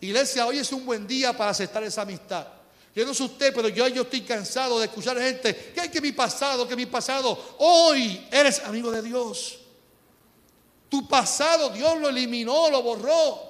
Iglesia, 0.01 0.45
hoy 0.45 0.59
es 0.59 0.71
un 0.71 0.85
buen 0.85 1.07
día 1.07 1.35
para 1.35 1.51
aceptar 1.51 1.83
esa 1.83 2.03
amistad. 2.03 2.58
Yo 2.95 3.06
no 3.06 3.13
sé 3.13 3.23
usted, 3.23 3.54
pero 3.54 3.69
yo, 3.69 3.88
yo 3.88 4.02
estoy 4.02 4.21
cansado 4.21 4.80
de 4.80 4.86
escuchar 4.86 5.17
gente 5.19 5.56
que 5.73 5.80
hay 5.80 5.89
que 5.89 6.02
mi 6.02 6.12
pasado, 6.12 6.67
que 6.67 6.75
mi 6.75 6.86
pasado. 6.86 7.56
Hoy 7.60 8.28
eres 8.32 8.60
amigo 8.63 8.91
de 8.91 9.02
Dios. 9.02 9.60
Tu 10.89 11.08
pasado 11.08 11.69
Dios 11.69 11.99
lo 11.99 12.10
eliminó, 12.10 12.69
lo 12.69 12.82
borró. 12.82 13.49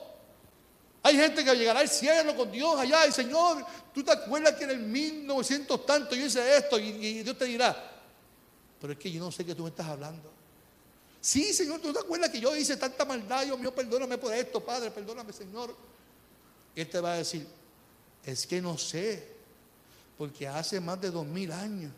Hay 1.01 1.15
gente 1.15 1.45
que 1.45 1.55
llegará 1.55 1.79
al 1.79 1.87
cielo 1.87 2.35
con 2.35 2.51
Dios 2.51 2.77
allá 2.77 3.07
y 3.07 3.11
Señor, 3.11 3.65
tú 3.93 4.03
te 4.03 4.11
acuerdas 4.11 4.55
que 4.55 4.65
en 4.65 4.71
el 4.71 4.79
1900 4.79 5.85
tanto 5.85 6.15
yo 6.15 6.25
hice 6.25 6.57
esto 6.57 6.77
y, 6.77 7.23
Dios 7.23 7.37
te 7.37 7.45
dirá, 7.45 7.91
pero 8.81 8.93
es 8.93 8.99
que 8.99 9.09
yo 9.09 9.21
no 9.21 9.31
sé 9.31 9.45
qué 9.45 9.55
tú 9.55 9.63
me 9.63 9.69
estás 9.69 9.87
hablando. 9.87 10.29
Sí, 11.21 11.53
Señor, 11.53 11.79
tú 11.79 11.93
te 11.93 11.99
acuerdas 11.99 12.29
que 12.29 12.39
yo 12.39 12.53
hice 12.55 12.75
tanta 12.75 13.05
maldad, 13.05 13.45
Dios 13.45 13.57
mío, 13.57 13.73
perdóname 13.73 14.17
por 14.17 14.33
esto, 14.33 14.63
Padre, 14.63 14.91
perdóname, 14.91 15.31
Señor. 15.31 15.73
Y 16.75 16.81
Él 16.81 16.89
te 16.89 16.99
va 16.99 17.13
a 17.13 17.17
decir, 17.17 17.47
es 18.25 18.45
que 18.45 18.61
no 18.61 18.77
sé, 18.77 19.27
porque 20.17 20.47
hace 20.47 20.79
más 20.79 20.99
de 20.99 21.11
dos 21.11 21.25
mil 21.25 21.51
años 21.51 21.91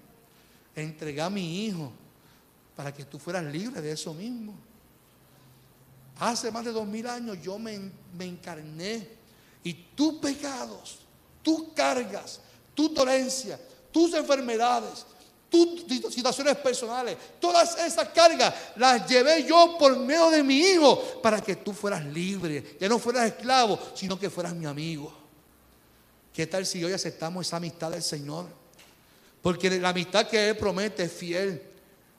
entregué 0.76 1.22
a 1.22 1.30
mi 1.30 1.66
hijo 1.66 1.92
para 2.76 2.94
que 2.94 3.06
tú 3.06 3.20
fueras 3.20 3.44
libre 3.44 3.82
de 3.82 3.92
eso 3.92 4.14
mismo. 4.14 4.54
Hace 6.20 6.52
más 6.52 6.64
de 6.66 6.72
dos 6.72 6.88
mil 6.88 7.08
años 7.08 7.38
yo 7.42 7.58
me, 7.58 7.92
encarné 8.20 9.08
y 9.64 9.74
tus 9.74 10.16
pecados, 10.16 11.00
tus 11.42 11.74
cargas, 11.74 12.40
tu 12.76 12.90
dolencia, 12.90 13.60
tus 13.92 14.14
enfermedades, 14.14 15.06
tus 15.50 15.84
situaciones 16.14 16.56
personales, 16.58 17.18
todas 17.40 17.78
esas 17.80 18.10
cargas 18.10 18.54
las 18.76 19.08
llevé 19.10 19.44
yo 19.44 19.78
por 19.78 19.98
medio 19.98 20.30
de 20.30 20.44
mi 20.44 20.60
hijo 20.60 21.22
para 21.22 21.42
que 21.42 21.56
tú 21.56 21.74
fueras 21.74 22.06
libre, 22.06 22.78
que 22.78 22.88
no 22.88 23.00
fueras 23.00 23.26
esclavo, 23.26 23.80
sino 23.96 24.20
que 24.20 24.30
fueras 24.30 24.54
mi 24.54 24.66
amigo. 24.66 25.21
¿Qué 26.34 26.48
tal 26.48 26.66
si 26.66 26.84
hoy 26.84 26.94
aceptamos 26.94 27.48
esa 27.48 27.58
amistad 27.58 27.92
del 27.92 28.04
Señor? 28.04 28.48
Porque 29.42 29.70
la 29.80 29.90
amistad 29.90 30.28
que 30.28 30.50
Él 30.50 30.58
promete 30.58 31.04
es 31.04 31.12
fiel. 31.12 31.62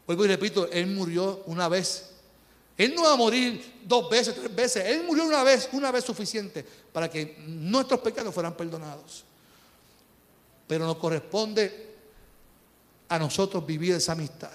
Vuelvo 0.07 0.25
y 0.25 0.29
repito, 0.29 0.69
Él 0.71 0.87
murió 0.89 1.43
una 1.47 1.69
vez 1.69 2.13
él 2.77 2.95
no 2.95 3.03
va 3.03 3.13
a 3.13 3.17
morir 3.17 3.81
dos 3.85 4.09
veces, 4.09 4.35
tres 4.35 4.55
veces. 4.55 4.85
Él 4.87 5.05
murió 5.05 5.25
una 5.25 5.43
vez, 5.43 5.69
una 5.73 5.91
vez 5.91 6.05
suficiente 6.05 6.65
para 6.93 7.09
que 7.09 7.37
nuestros 7.47 8.01
pecados 8.01 8.33
fueran 8.33 8.57
perdonados. 8.57 9.25
Pero 10.67 10.87
nos 10.87 10.97
corresponde 10.97 11.91
a 13.09 13.19
nosotros 13.19 13.65
vivir 13.67 13.95
esa 13.95 14.13
amistad. 14.13 14.51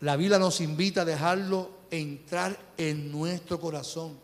La 0.00 0.16
Biblia 0.16 0.38
nos 0.38 0.60
invita 0.60 1.02
a 1.02 1.04
dejarlo 1.04 1.70
entrar 1.90 2.58
en 2.76 3.12
nuestro 3.12 3.60
corazón. 3.60 4.18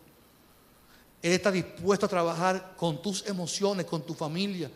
Él 1.27 1.33
está 1.33 1.51
dispuesto 1.51 2.05
a 2.05 2.09
trabajar 2.09 2.73
con 2.77 3.01
tus 3.01 3.25
emociones, 3.27 3.85
con 3.85 4.01
tu 4.03 4.13
familia, 4.13 4.69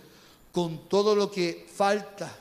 con 0.52 0.88
todo 0.88 1.16
lo 1.16 1.32
que 1.32 1.68
falta 1.74 2.38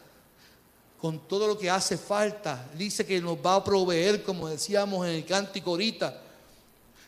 con 1.01 1.21
todo 1.21 1.47
lo 1.47 1.59
que 1.59 1.71
hace 1.71 1.97
falta. 1.97 2.69
Dice 2.77 3.07
que 3.07 3.21
nos 3.21 3.39
va 3.39 3.57
a 3.57 3.65
proveer, 3.65 4.23
como 4.23 4.49
decíamos 4.49 5.07
en 5.07 5.15
el 5.15 5.25
cántico 5.25 5.71
ahorita. 5.71 6.21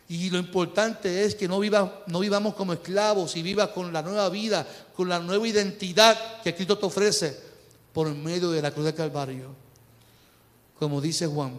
Y 0.08 0.30
lo 0.30 0.38
importante 0.38 1.24
es 1.24 1.34
que 1.34 1.46
no, 1.46 1.60
viva, 1.60 2.02
no 2.06 2.20
vivamos 2.20 2.54
como 2.54 2.72
esclavos 2.72 3.36
y 3.36 3.42
vivas 3.42 3.68
con 3.68 3.92
la 3.92 4.02
nueva 4.02 4.28
vida, 4.30 4.66
con 4.96 5.08
la 5.08 5.18
nueva 5.18 5.46
identidad 5.46 6.40
que 6.42 6.54
Cristo 6.54 6.78
te 6.78 6.86
ofrece 6.86 7.38
por 7.92 8.08
medio 8.14 8.50
de 8.50 8.62
la 8.62 8.70
cruz 8.70 8.86
del 8.86 8.94
Calvario. 8.94 9.54
Como 10.78 11.00
dice 11.00 11.26
Juan, 11.26 11.58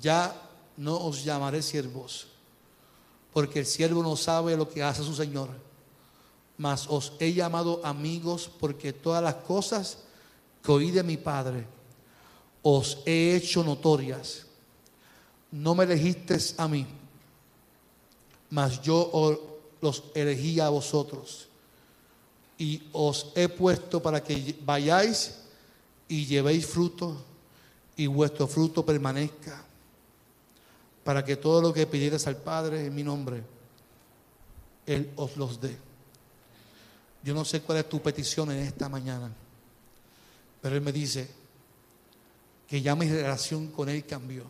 ya 0.00 0.34
no 0.76 0.96
os 0.96 1.22
llamaré 1.22 1.62
siervos, 1.62 2.26
porque 3.34 3.58
el 3.58 3.66
siervo 3.66 4.02
no 4.02 4.16
sabe 4.16 4.56
lo 4.56 4.68
que 4.68 4.82
hace 4.82 5.02
su 5.02 5.14
Señor, 5.14 5.50
mas 6.56 6.86
os 6.88 7.12
he 7.18 7.34
llamado 7.34 7.80
amigos 7.84 8.48
porque 8.60 8.92
todas 8.92 9.22
las 9.22 9.34
cosas 9.34 9.98
que 10.62 10.72
oí 10.72 10.90
de 10.92 11.02
mi 11.02 11.16
Padre, 11.16 11.66
os 12.62 12.98
he 13.04 13.34
hecho 13.36 13.62
notorias. 13.62 14.46
No 15.50 15.74
me 15.74 15.84
elegiste 15.84 16.38
a 16.56 16.66
mí, 16.66 16.86
mas 18.50 18.80
yo 18.80 19.68
los 19.80 20.04
elegí 20.14 20.60
a 20.60 20.68
vosotros. 20.68 21.48
Y 22.56 22.84
os 22.92 23.32
he 23.34 23.48
puesto 23.48 24.00
para 24.00 24.22
que 24.22 24.56
vayáis 24.64 25.40
y 26.08 26.24
llevéis 26.24 26.66
fruto 26.66 27.20
y 27.96 28.06
vuestro 28.06 28.46
fruto 28.46 28.86
permanezca. 28.86 29.64
Para 31.04 31.24
que 31.24 31.36
todo 31.36 31.60
lo 31.60 31.72
que 31.72 31.86
pidieras 31.86 32.26
al 32.26 32.38
Padre 32.38 32.86
en 32.86 32.94
mi 32.94 33.04
nombre, 33.04 33.42
Él 34.86 35.12
os 35.16 35.36
los 35.36 35.60
dé. 35.60 35.76
Yo 37.22 37.34
no 37.34 37.44
sé 37.44 37.60
cuál 37.62 37.78
es 37.78 37.88
tu 37.88 38.00
petición 38.00 38.50
en 38.50 38.58
esta 38.58 38.88
mañana. 38.88 39.30
Pero 40.60 40.76
Él 40.76 40.80
me 40.80 40.92
dice 40.92 41.28
que 42.66 42.80
ya 42.80 42.96
mi 42.96 43.08
relación 43.08 43.68
con 43.68 43.88
Él 43.88 44.04
cambió. 44.06 44.44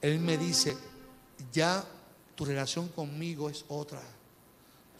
Él 0.00 0.20
me 0.20 0.38
dice, 0.38 0.76
ya 1.52 1.84
tu 2.34 2.44
relación 2.44 2.88
conmigo 2.88 3.48
es 3.50 3.64
otra. 3.68 4.02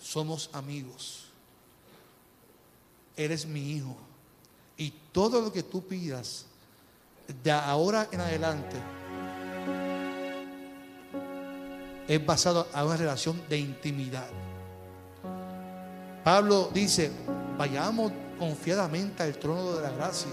Somos 0.01 0.51
amigos. 0.53 1.27
Eres 3.17 3.47
mi 3.47 3.73
hijo. 3.73 3.97
Y 4.77 4.93
todo 5.13 5.41
lo 5.41 5.53
que 5.53 5.63
tú 5.63 5.87
pidas, 5.87 6.47
de 7.43 7.51
ahora 7.51 8.09
en 8.11 8.21
adelante, 8.21 8.77
es 12.07 12.25
basado 12.25 12.67
en 12.75 12.85
una 12.85 12.97
relación 12.97 13.41
de 13.49 13.59
intimidad. 13.59 14.27
Pablo 16.23 16.71
dice, 16.73 17.11
vayamos 17.59 18.13
confiadamente 18.39 19.23
al 19.23 19.35
trono 19.35 19.77
de 19.77 19.83
la 19.83 19.91
gracia. 19.91 20.31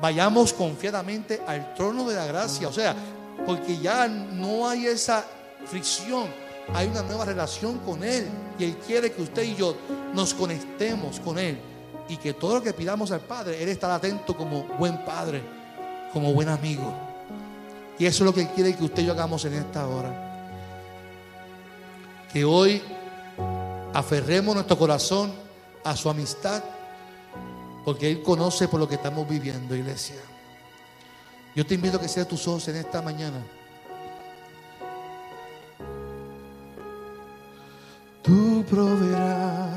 Vayamos 0.00 0.52
confiadamente 0.52 1.40
al 1.46 1.74
trono 1.74 2.08
de 2.08 2.16
la 2.16 2.26
gracia. 2.26 2.68
O 2.68 2.72
sea, 2.72 2.94
porque 3.46 3.78
ya 3.78 4.08
no 4.08 4.68
hay 4.68 4.86
esa 4.86 5.24
fricción. 5.64 6.26
Hay 6.74 6.88
una 6.88 7.02
nueva 7.02 7.24
relación 7.24 7.78
con 7.78 8.02
Él. 8.04 8.26
Y 8.58 8.64
Él 8.64 8.76
quiere 8.86 9.12
que 9.12 9.22
usted 9.22 9.44
y 9.44 9.54
yo 9.54 9.76
nos 10.14 10.34
conectemos 10.34 11.20
con 11.20 11.38
Él. 11.38 11.58
Y 12.08 12.16
que 12.16 12.34
todo 12.34 12.56
lo 12.56 12.62
que 12.62 12.72
pidamos 12.72 13.10
al 13.12 13.20
Padre, 13.20 13.62
Él 13.62 13.68
estará 13.68 13.94
atento 13.94 14.36
como 14.36 14.64
buen 14.78 15.04
Padre, 15.04 15.42
como 16.12 16.34
buen 16.34 16.48
amigo. 16.48 17.11
Y 17.98 18.06
eso 18.06 18.24
es 18.24 18.26
lo 18.26 18.34
que 18.34 18.48
quiere 18.48 18.74
que 18.74 18.84
usted 18.84 19.02
y 19.02 19.06
yo 19.06 19.12
hagamos 19.12 19.44
en 19.44 19.54
esta 19.54 19.86
hora. 19.86 20.30
Que 22.32 22.44
hoy 22.44 22.82
aferremos 23.92 24.54
nuestro 24.54 24.78
corazón 24.78 25.32
a 25.84 25.96
su 25.96 26.08
amistad, 26.08 26.62
porque 27.84 28.10
Él 28.10 28.22
conoce 28.22 28.68
por 28.68 28.80
lo 28.80 28.88
que 28.88 28.94
estamos 28.94 29.28
viviendo, 29.28 29.76
iglesia. 29.76 30.16
Yo 31.54 31.66
te 31.66 31.74
invito 31.74 31.98
a 31.98 32.00
que 32.00 32.08
sea 32.08 32.26
tus 32.26 32.48
ojos 32.48 32.66
en 32.68 32.76
esta 32.76 33.02
mañana. 33.02 33.44
Tú 38.22 38.64
proveerás, 38.70 39.76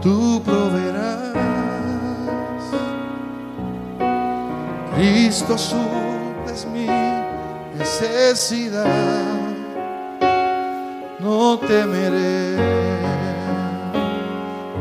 tú 0.00 0.42
proveerás. 0.44 1.31
Cristo 5.02 5.58
su 5.58 5.76
necesidad, 7.76 8.86
no 11.18 11.58
temeré, 11.58 12.56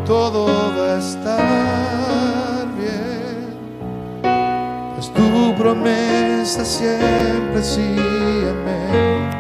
todo 0.06 0.46
va 0.78 0.94
a 0.94 1.00
estar 1.00 2.68
bien, 2.78 3.50
es 5.00 5.12
tu 5.12 5.56
promesa 5.56 6.64
siempre 6.66 7.64
sí, 7.64 7.96
amén. 8.52 9.32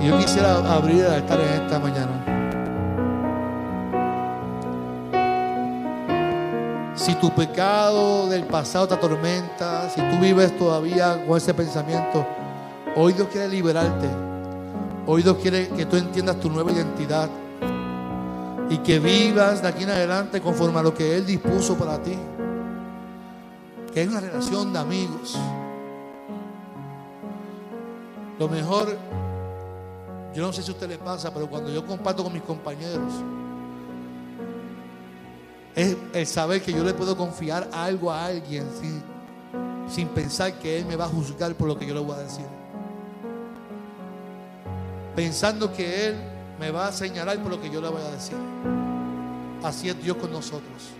Y 0.00 0.06
yo 0.06 0.16
quisiera 0.16 0.56
abrir 0.74 1.04
el 1.04 1.12
altar 1.12 1.38
en 1.38 1.62
esta 1.62 1.78
mañana. 1.78 2.05
Si 7.06 7.14
tu 7.14 7.30
pecado 7.30 8.26
del 8.26 8.42
pasado 8.46 8.88
te 8.88 8.94
atormenta, 8.94 9.88
si 9.90 10.00
tú 10.00 10.18
vives 10.20 10.58
todavía 10.58 11.24
con 11.24 11.36
ese 11.36 11.54
pensamiento, 11.54 12.26
hoy 12.96 13.12
Dios 13.12 13.28
quiere 13.28 13.46
liberarte. 13.46 14.08
Hoy 15.06 15.22
Dios 15.22 15.36
quiere 15.36 15.68
que 15.68 15.86
tú 15.86 15.94
entiendas 15.94 16.40
tu 16.40 16.50
nueva 16.50 16.72
identidad 16.72 17.30
y 18.68 18.78
que 18.78 18.98
vivas 18.98 19.62
de 19.62 19.68
aquí 19.68 19.84
en 19.84 19.90
adelante 19.90 20.40
conforme 20.40 20.80
a 20.80 20.82
lo 20.82 20.92
que 20.92 21.16
Él 21.16 21.24
dispuso 21.24 21.76
para 21.76 22.02
ti. 22.02 22.18
Que 23.94 24.02
es 24.02 24.08
una 24.08 24.18
relación 24.18 24.72
de 24.72 24.78
amigos. 24.80 25.38
Lo 28.36 28.48
mejor, 28.48 28.98
yo 30.34 30.42
no 30.42 30.52
sé 30.52 30.60
si 30.60 30.72
a 30.72 30.74
usted 30.74 30.88
le 30.88 30.98
pasa, 30.98 31.32
pero 31.32 31.48
cuando 31.48 31.70
yo 31.70 31.86
comparto 31.86 32.24
con 32.24 32.32
mis 32.32 32.42
compañeros, 32.42 33.12
es 35.76 35.94
el 36.14 36.26
saber 36.26 36.62
que 36.62 36.72
yo 36.72 36.82
le 36.82 36.94
puedo 36.94 37.14
confiar 37.18 37.68
algo 37.70 38.10
a 38.10 38.24
alguien 38.24 38.66
sin, 39.86 40.08
pensar 40.08 40.58
que 40.58 40.78
Él 40.78 40.86
me 40.86 40.96
va 40.96 41.04
a 41.04 41.08
juzgar 41.08 41.54
por 41.54 41.68
lo 41.68 41.78
que 41.78 41.86
yo 41.86 41.92
le 41.92 42.00
voy 42.00 42.14
a 42.14 42.20
decir. 42.20 42.46
Pensando 45.14 45.70
que 45.74 46.06
Él 46.06 46.16
me 46.58 46.70
va 46.70 46.88
a 46.88 46.92
señalar 46.92 47.42
por 47.42 47.52
lo 47.52 47.60
que 47.60 47.70
yo 47.70 47.82
le 47.82 47.90
voy 47.90 48.00
a 48.00 48.10
decir. 48.10 48.38
Así 49.62 49.90
es 49.90 50.02
Dios 50.02 50.16
con 50.16 50.32
nosotros. 50.32 50.92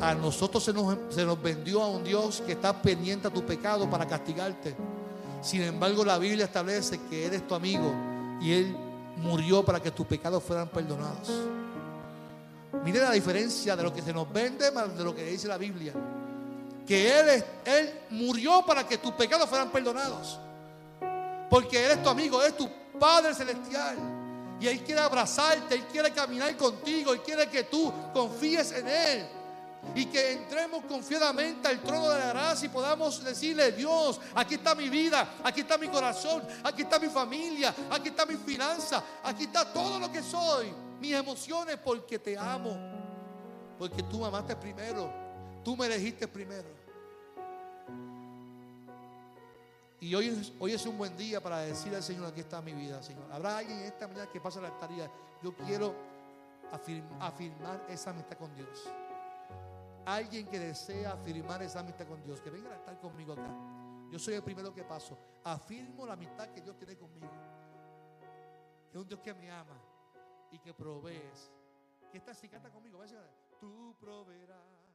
A 0.00 0.14
nosotros 0.14 0.62
se 0.62 0.72
nos, 0.72 0.96
se 1.10 1.24
nos 1.24 1.42
vendió 1.42 1.82
a 1.82 1.88
un 1.88 2.04
Dios 2.04 2.44
que 2.46 2.52
está 2.52 2.80
pendiente 2.80 3.26
a 3.26 3.30
tu 3.32 3.44
pecado 3.44 3.90
para 3.90 4.06
castigarte. 4.06 4.76
Sin 5.42 5.62
embargo, 5.62 6.04
la 6.04 6.16
Biblia 6.18 6.44
establece 6.44 7.00
que 7.10 7.26
Él 7.26 7.34
es 7.34 7.46
tu 7.46 7.56
amigo 7.56 7.92
y 8.40 8.52
Él 8.52 8.76
murió 9.16 9.64
para 9.64 9.80
que 9.80 9.90
tus 9.90 10.06
pecados 10.06 10.44
fueran 10.44 10.68
perdonados. 10.68 11.55
Mire 12.86 13.00
la 13.00 13.10
diferencia 13.10 13.74
de 13.74 13.82
lo 13.82 13.92
que 13.92 14.00
se 14.00 14.12
nos 14.12 14.32
vende 14.32 14.70
de 14.70 15.02
lo 15.02 15.12
que 15.12 15.24
dice 15.24 15.48
la 15.48 15.58
Biblia. 15.58 15.92
Que 16.86 17.18
Él, 17.18 17.44
él 17.64 18.00
murió 18.10 18.64
para 18.64 18.86
que 18.86 18.98
tus 18.98 19.10
pecados 19.14 19.48
fueran 19.48 19.70
perdonados. 19.70 20.38
Porque 21.50 21.84
Él 21.84 21.90
es 21.90 22.02
tu 22.04 22.08
amigo, 22.08 22.40
Él 22.40 22.50
es 22.50 22.56
tu 22.56 22.70
Padre 22.96 23.34
Celestial. 23.34 23.96
Y 24.60 24.68
Él 24.68 24.84
quiere 24.84 25.00
abrazarte, 25.00 25.74
Él 25.74 25.84
quiere 25.86 26.12
caminar 26.12 26.56
contigo, 26.56 27.12
Él 27.12 27.22
quiere 27.22 27.48
que 27.48 27.64
tú 27.64 27.92
confíes 28.14 28.70
en 28.70 28.86
Él. 28.86 29.26
Y 29.96 30.06
que 30.06 30.34
entremos 30.34 30.84
confiadamente 30.84 31.66
al 31.66 31.80
trono 31.80 32.08
de 32.10 32.20
la 32.20 32.28
gracia 32.28 32.66
y 32.66 32.68
podamos 32.68 33.24
decirle, 33.24 33.72
Dios, 33.72 34.20
aquí 34.32 34.54
está 34.54 34.76
mi 34.76 34.88
vida, 34.88 35.28
aquí 35.42 35.62
está 35.62 35.76
mi 35.76 35.88
corazón, 35.88 36.44
aquí 36.62 36.82
está 36.82 37.00
mi 37.00 37.08
familia, 37.08 37.74
aquí 37.90 38.10
está 38.10 38.24
mi 38.26 38.36
finanza, 38.36 39.02
aquí 39.24 39.42
está 39.42 39.72
todo 39.72 39.98
lo 39.98 40.12
que 40.12 40.22
soy 40.22 40.85
mis 41.00 41.14
emociones 41.14 41.76
porque 41.78 42.18
te 42.18 42.36
amo. 42.38 42.76
Porque 43.78 44.02
tú 44.02 44.20
me 44.20 44.26
amaste 44.26 44.56
primero. 44.56 45.10
Tú 45.64 45.76
me 45.76 45.86
elegiste 45.86 46.26
primero. 46.28 46.68
Y 50.00 50.14
hoy, 50.14 50.54
hoy 50.60 50.72
es 50.72 50.86
un 50.86 50.96
buen 50.98 51.16
día 51.16 51.42
para 51.42 51.58
decirle 51.60 51.96
al 51.96 52.02
Señor, 52.02 52.26
aquí 52.26 52.40
está 52.40 52.60
mi 52.60 52.72
vida, 52.72 53.02
Señor. 53.02 53.30
Habrá 53.32 53.58
alguien 53.58 53.78
en 53.78 53.84
esta 53.86 54.06
mañana 54.06 54.30
que 54.30 54.40
pasa 54.40 54.60
la 54.60 54.68
altaría. 54.68 55.10
Yo 55.42 55.54
quiero 55.54 55.94
afirmar 57.20 57.84
esa 57.88 58.10
amistad 58.10 58.36
con 58.36 58.54
Dios. 58.54 58.84
Alguien 60.04 60.46
que 60.46 60.58
desea 60.58 61.12
afirmar 61.12 61.62
esa 61.62 61.80
amistad 61.80 62.06
con 62.06 62.22
Dios, 62.22 62.40
que 62.40 62.50
venga 62.50 62.70
a 62.70 62.76
estar 62.76 62.98
conmigo 63.00 63.32
acá. 63.32 63.50
Yo 64.10 64.18
soy 64.18 64.34
el 64.34 64.42
primero 64.42 64.72
que 64.72 64.84
paso. 64.84 65.18
Afirmo 65.42 66.06
la 66.06 66.12
amistad 66.12 66.48
que 66.50 66.60
Dios 66.60 66.76
tiene 66.76 66.96
conmigo. 66.96 67.28
Es 68.90 68.96
un 68.96 69.08
Dios 69.08 69.20
que 69.20 69.34
me 69.34 69.50
ama 69.50 69.76
y 70.50 70.58
que 70.58 70.72
provees. 70.72 71.52
Que 72.10 72.18
esta 72.18 72.34
si 72.34 72.48
canta 72.48 72.70
conmigo, 72.70 73.02
tú 73.60 73.94
proveerás. 73.98 74.86